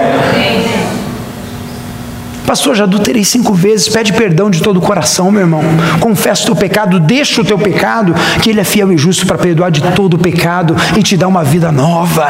Pastor, 2.46 2.76
já 2.76 2.84
adulterei 2.84 3.24
cinco 3.24 3.52
vezes, 3.52 3.88
pede 3.88 4.12
perdão 4.12 4.48
de 4.48 4.62
todo 4.62 4.76
o 4.76 4.80
coração, 4.80 5.32
meu 5.32 5.40
irmão. 5.40 5.62
Confessa 5.98 6.42
o 6.42 6.46
teu 6.46 6.56
pecado, 6.56 7.00
deixa 7.00 7.40
o 7.40 7.44
teu 7.44 7.58
pecado, 7.58 8.14
que 8.40 8.50
Ele 8.50 8.60
é 8.60 8.64
fiel 8.64 8.92
e 8.92 8.96
justo 8.96 9.26
para 9.26 9.36
perdoar 9.36 9.70
de 9.70 9.82
todo 9.94 10.14
o 10.14 10.18
pecado 10.18 10.76
e 10.96 11.02
te 11.02 11.16
dar 11.16 11.26
uma 11.26 11.42
vida 11.42 11.72
nova. 11.72 12.28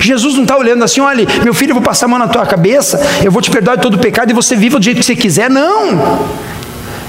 Jesus 0.00 0.34
não 0.34 0.42
está 0.42 0.56
olhando 0.56 0.82
assim, 0.82 1.00
olha, 1.00 1.26
meu 1.44 1.54
filho, 1.54 1.70
eu 1.70 1.74
vou 1.74 1.82
passar 1.82 2.06
a 2.06 2.08
mão 2.08 2.18
na 2.18 2.28
tua 2.28 2.44
cabeça, 2.46 3.00
eu 3.24 3.30
vou 3.30 3.40
te 3.40 3.50
perdoar 3.50 3.76
de 3.76 3.82
todo 3.82 3.94
o 3.94 3.98
pecado 3.98 4.30
e 4.30 4.34
você 4.34 4.56
viva 4.56 4.78
do 4.78 4.84
jeito 4.84 4.98
que 4.98 5.06
você 5.06 5.16
quiser. 5.16 5.48
Não. 5.48 6.26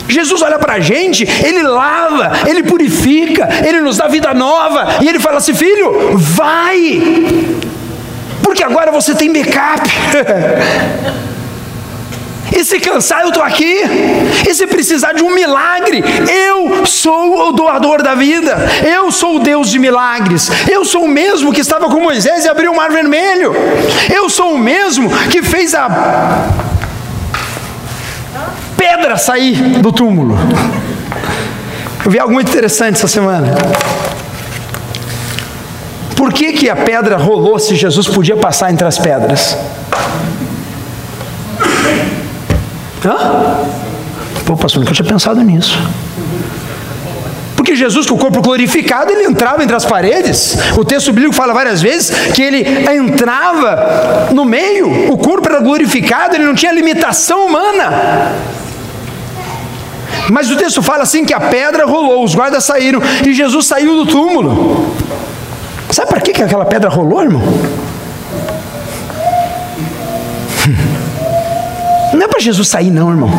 Jesus 0.08 0.41
olha 0.41 0.60
para 0.60 0.74
a 0.74 0.80
gente, 0.80 1.24
Ele 1.24 1.64
lava, 1.64 2.32
Ele 2.47 2.64
purifica, 2.64 3.47
Ele 3.66 3.82
nos 3.82 3.97
dá 3.97 4.08
vida 4.08 4.34
nova, 4.34 4.97
e 5.02 5.08
Ele 5.08 5.20
fala 5.20 5.38
assim: 5.38 5.54
filho, 5.54 6.18
vai, 6.18 7.02
porque 8.43 8.64
agora 8.64 8.91
você 8.91 9.14
tem 9.14 9.32
backup. 9.32 9.89
E 12.55 12.63
se 12.63 12.79
cansar, 12.79 13.21
eu 13.21 13.29
estou 13.29 13.43
aqui. 13.43 13.81
E 14.47 14.53
se 14.53 14.65
precisar 14.65 15.13
de 15.13 15.23
um 15.23 15.33
milagre, 15.33 16.03
eu 16.27 16.85
sou 16.85 17.49
o 17.49 17.51
doador 17.51 18.01
da 18.01 18.15
vida. 18.15 18.57
Eu 18.83 19.11
sou 19.11 19.37
o 19.37 19.39
Deus 19.39 19.69
de 19.69 19.77
milagres. 19.77 20.49
Eu 20.69 20.83
sou 20.83 21.03
o 21.03 21.07
mesmo 21.07 21.53
que 21.53 21.61
estava 21.61 21.89
com 21.89 21.99
Moisés 21.99 22.45
e 22.45 22.49
abriu 22.49 22.71
o 22.71 22.75
mar 22.75 22.91
vermelho. 22.91 23.53
Eu 24.13 24.29
sou 24.29 24.53
o 24.53 24.57
mesmo 24.57 25.09
que 25.29 25.43
fez 25.43 25.75
a 25.75 26.47
pedra 28.75 29.17
sair 29.17 29.55
do 29.79 29.91
túmulo. 29.91 30.37
Eu 32.03 32.11
vi 32.11 32.19
algo 32.19 32.33
muito 32.33 32.49
interessante 32.49 32.95
essa 32.95 33.07
semana. 33.07 33.55
Por 36.15 36.33
que, 36.33 36.53
que 36.53 36.69
a 36.69 36.75
pedra 36.75 37.15
rolou 37.17 37.59
se 37.59 37.75
Jesus 37.75 38.07
podia 38.07 38.35
passar 38.35 38.71
entre 38.71 38.85
as 38.87 38.97
pedras? 38.97 39.57
Hã? 43.06 43.66
Pô, 44.45 44.58
pastor, 44.58 44.82
nunca 44.82 44.93
tinha 44.93 45.08
pensado 45.08 45.41
nisso. 45.41 45.78
Porque 47.56 47.76
Jesus, 47.76 48.08
com 48.08 48.16
o 48.16 48.18
corpo 48.18 48.41
glorificado, 48.41 49.12
ele 49.12 49.26
entrava 49.26 49.64
entre 49.64 49.76
as 49.76 49.86
paredes. 49.86 50.58
O 50.78 50.84
texto 50.84 51.12
bíblico 51.12 51.36
fala 51.36 51.54
várias 51.54 51.82
vezes 51.82 52.10
que 52.32 52.41
ele 52.41 52.66
entrava 52.91 54.30
no 54.34 54.43
meio, 54.45 55.12
o 55.12 55.18
corpo 55.18 55.47
era 55.47 55.60
glorificado, 55.60 56.36
ele 56.36 56.45
não 56.45 56.56
tinha 56.56 56.72
limitação 56.72 57.45
humana. 57.45 58.34
Mas 60.32 60.50
o 60.50 60.56
texto 60.56 60.82
fala 60.82 61.04
assim 61.04 61.26
que 61.26 61.34
a 61.34 61.39
pedra 61.39 61.86
rolou, 61.86 62.24
os 62.24 62.34
guardas 62.34 62.64
saíram 62.64 63.02
e 63.26 63.34
Jesus 63.34 63.66
saiu 63.68 64.04
do 64.04 64.06
túmulo. 64.06 64.95
Sabe 65.91 66.10
para 66.10 66.22
que 66.22 66.41
aquela 66.41 66.66
pedra 66.66 66.89
rolou, 66.89 67.22
irmão? 67.22 67.41
Não 72.20 72.26
é 72.26 72.28
para 72.28 72.41
Jesus 72.41 72.67
sair, 72.67 72.91
não, 72.91 73.09
irmão. 73.09 73.32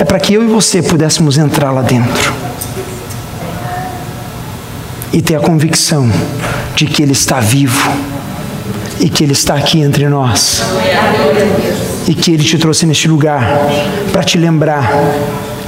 É 0.00 0.02
para 0.02 0.18
que 0.18 0.32
eu 0.32 0.42
e 0.42 0.46
você 0.46 0.80
pudéssemos 0.80 1.36
entrar 1.36 1.70
lá 1.70 1.82
dentro 1.82 2.32
e 5.12 5.20
ter 5.20 5.34
a 5.34 5.40
convicção 5.40 6.10
de 6.74 6.86
que 6.86 7.02
Ele 7.02 7.12
está 7.12 7.38
vivo 7.38 7.92
e 8.98 9.10
que 9.10 9.22
Ele 9.22 9.32
está 9.32 9.56
aqui 9.56 9.82
entre 9.82 10.08
nós 10.08 10.62
e 12.08 12.14
que 12.14 12.32
Ele 12.32 12.42
te 12.42 12.56
trouxe 12.56 12.86
neste 12.86 13.06
lugar 13.08 13.46
para 14.10 14.24
te 14.24 14.38
lembrar 14.38 14.90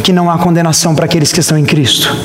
que 0.03 0.14
não 0.14 0.30
há 0.30 0.38
condenação 0.38 0.95
para 0.95 1.05
aqueles 1.05 1.30
que 1.30 1.40
estão 1.40 1.59
em 1.59 1.64
Cristo, 1.66 2.16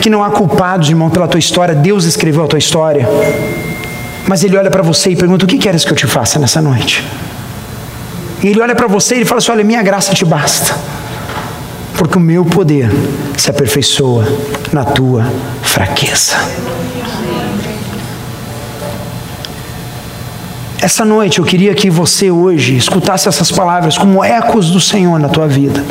que 0.00 0.08
não 0.08 0.22
há 0.22 0.30
culpados, 0.30 0.88
irmão, 0.88 1.10
pela 1.10 1.26
tua 1.26 1.40
história. 1.40 1.74
Deus 1.74 2.04
escreveu 2.04 2.44
a 2.44 2.46
tua 2.46 2.60
história, 2.60 3.08
mas 4.28 4.44
Ele 4.44 4.56
olha 4.56 4.70
para 4.70 4.84
você 4.84 5.10
e 5.10 5.16
pergunta: 5.16 5.46
O 5.46 5.48
que 5.48 5.58
queres 5.58 5.84
que 5.84 5.90
eu 5.90 5.96
te 5.96 6.06
faça 6.06 6.38
nessa 6.38 6.62
noite? 6.62 7.04
E 8.42 8.48
ele 8.48 8.60
olha 8.60 8.74
para 8.74 8.86
você 8.86 9.14
e 9.14 9.18
ele 9.18 9.24
fala 9.24 9.38
assim: 9.38 9.50
Olha, 9.50 9.64
minha 9.64 9.82
graça 9.82 10.14
te 10.14 10.24
basta, 10.24 10.76
porque 11.96 12.16
o 12.16 12.20
meu 12.20 12.44
poder 12.44 12.90
se 13.36 13.50
aperfeiçoa 13.50 14.26
na 14.72 14.84
tua 14.84 15.24
fraqueza. 15.62 16.36
Essa 20.80 21.04
noite 21.04 21.40
eu 21.40 21.44
queria 21.44 21.74
que 21.74 21.90
você 21.90 22.30
hoje 22.30 22.76
escutasse 22.76 23.28
essas 23.28 23.50
palavras 23.50 23.98
como 23.98 24.22
ecos 24.22 24.70
do 24.70 24.80
Senhor 24.80 25.18
na 25.18 25.28
tua 25.28 25.48
vida. 25.48 25.84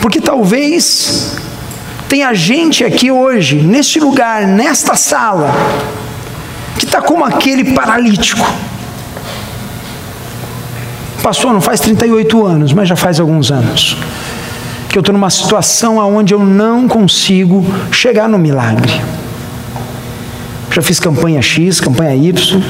Porque 0.00 0.18
talvez 0.18 1.36
tenha 2.08 2.32
gente 2.32 2.82
aqui 2.82 3.10
hoje, 3.10 3.56
neste 3.60 4.00
lugar, 4.00 4.46
nesta 4.46 4.94
sala, 4.94 5.52
que 6.78 6.86
está 6.86 7.02
como 7.02 7.26
aquele 7.26 7.74
paralítico 7.74 8.46
Pastor, 11.22 11.52
não 11.52 11.60
faz 11.60 11.80
38 11.80 12.46
anos, 12.46 12.72
mas 12.72 12.88
já 12.88 12.96
faz 12.96 13.18
alguns 13.18 13.50
anos. 13.50 13.96
Que 14.88 14.96
eu 14.96 15.00
estou 15.00 15.12
numa 15.12 15.30
situação 15.30 15.98
onde 15.98 16.32
eu 16.32 16.40
não 16.40 16.88
consigo 16.88 17.64
chegar 17.90 18.28
no 18.28 18.38
milagre. 18.38 19.00
Já 20.70 20.80
fiz 20.80 21.00
campanha 21.00 21.42
X, 21.42 21.80
campanha 21.80 22.14
Y. 22.14 22.62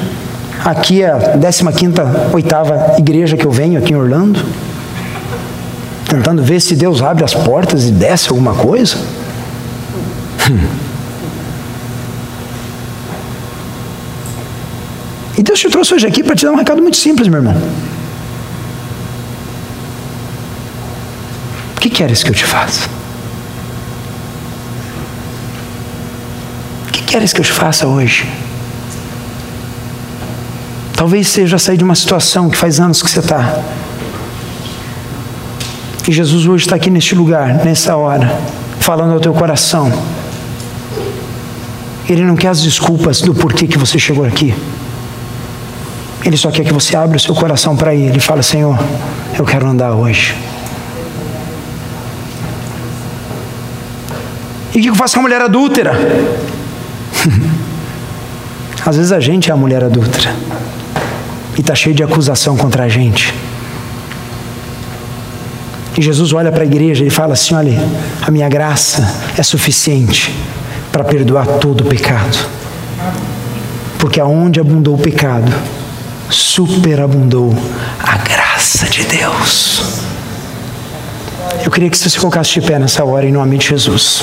Aqui 0.64 1.02
é 1.02 1.10
a 1.10 1.38
15 1.38 1.64
oitava 2.32 2.96
igreja 2.98 3.36
que 3.36 3.44
eu 3.44 3.50
venho 3.50 3.78
aqui 3.78 3.92
em 3.92 3.96
Orlando. 3.96 4.40
Tentando 6.08 6.42
ver 6.42 6.60
se 6.60 6.74
Deus 6.74 7.02
abre 7.02 7.24
as 7.24 7.34
portas 7.34 7.84
e 7.84 7.92
desce 7.92 8.30
alguma 8.30 8.54
coisa. 8.54 8.96
Hum. 10.50 10.88
E 15.36 15.42
Deus 15.42 15.60
te 15.60 15.68
trouxe 15.68 15.94
hoje 15.94 16.06
aqui 16.06 16.24
para 16.24 16.34
te 16.34 16.44
dar 16.44 16.50
um 16.50 16.56
recado 16.56 16.82
muito 16.82 16.96
simples, 16.96 17.28
meu 17.28 17.38
irmão. 17.38 17.54
O 21.78 21.80
que 21.80 21.88
queres 21.88 22.24
que 22.24 22.30
eu 22.30 22.34
te 22.34 22.44
faça? 22.44 22.88
O 26.88 26.90
que 26.90 27.04
queres 27.04 27.32
que 27.32 27.40
eu 27.40 27.44
te 27.44 27.52
faça 27.52 27.86
hoje? 27.86 28.28
Talvez 30.96 31.28
seja 31.28 31.56
sair 31.56 31.76
de 31.76 31.84
uma 31.84 31.94
situação 31.94 32.50
que 32.50 32.56
faz 32.56 32.80
anos 32.80 33.00
que 33.00 33.08
você 33.08 33.20
está. 33.20 33.62
E 36.08 36.10
Jesus 36.10 36.48
hoje 36.48 36.64
está 36.64 36.74
aqui 36.74 36.90
neste 36.90 37.14
lugar, 37.14 37.64
nessa 37.64 37.96
hora, 37.96 38.28
falando 38.80 39.12
ao 39.12 39.20
teu 39.20 39.32
coração. 39.32 39.92
Ele 42.08 42.24
não 42.24 42.34
quer 42.34 42.48
as 42.48 42.60
desculpas 42.60 43.20
do 43.20 43.32
porquê 43.32 43.68
que 43.68 43.78
você 43.78 44.00
chegou 44.00 44.24
aqui. 44.24 44.52
Ele 46.24 46.36
só 46.36 46.50
quer 46.50 46.64
que 46.64 46.72
você 46.72 46.96
abra 46.96 47.18
o 47.18 47.20
seu 47.20 47.36
coração 47.36 47.76
para 47.76 47.94
Ele 47.94 48.18
e 48.18 48.20
fale: 48.20 48.42
Senhor, 48.42 48.76
eu 49.38 49.44
quero 49.44 49.68
andar 49.68 49.92
hoje. 49.92 50.34
E 54.78 54.80
o 54.80 54.82
que 54.82 54.90
eu 54.90 54.94
faço 54.94 55.14
com 55.14 55.18
a 55.18 55.22
mulher 55.24 55.42
adúltera? 55.42 55.90
Às 58.86 58.96
vezes 58.96 59.10
a 59.10 59.18
gente 59.18 59.50
é 59.50 59.52
a 59.52 59.56
mulher 59.56 59.82
adúltera. 59.82 60.32
E 61.56 61.60
está 61.60 61.74
cheio 61.74 61.96
de 61.96 62.04
acusação 62.04 62.56
contra 62.56 62.84
a 62.84 62.88
gente. 62.88 63.34
E 65.96 66.00
Jesus 66.00 66.32
olha 66.32 66.52
para 66.52 66.62
a 66.62 66.64
igreja 66.64 67.04
e 67.04 67.10
fala 67.10 67.32
assim: 67.32 67.56
olha, 67.56 67.76
a 68.22 68.30
minha 68.30 68.48
graça 68.48 69.12
é 69.36 69.42
suficiente 69.42 70.32
para 70.92 71.02
perdoar 71.02 71.44
todo 71.58 71.80
o 71.80 71.84
pecado. 71.84 72.38
Porque 73.98 74.20
aonde 74.20 74.60
abundou 74.60 74.94
o 74.94 74.98
pecado, 74.98 75.52
superabundou 76.30 77.52
a 77.98 78.16
graça 78.18 78.86
de 78.86 79.02
Deus. 79.06 79.82
Eu 81.64 81.70
queria 81.72 81.90
que 81.90 81.98
você 81.98 82.08
se 82.08 82.20
colocasse 82.20 82.52
de 82.52 82.60
pé 82.60 82.78
nessa 82.78 83.04
hora 83.04 83.26
em 83.26 83.32
nome 83.32 83.58
de 83.58 83.66
Jesus. 83.66 84.22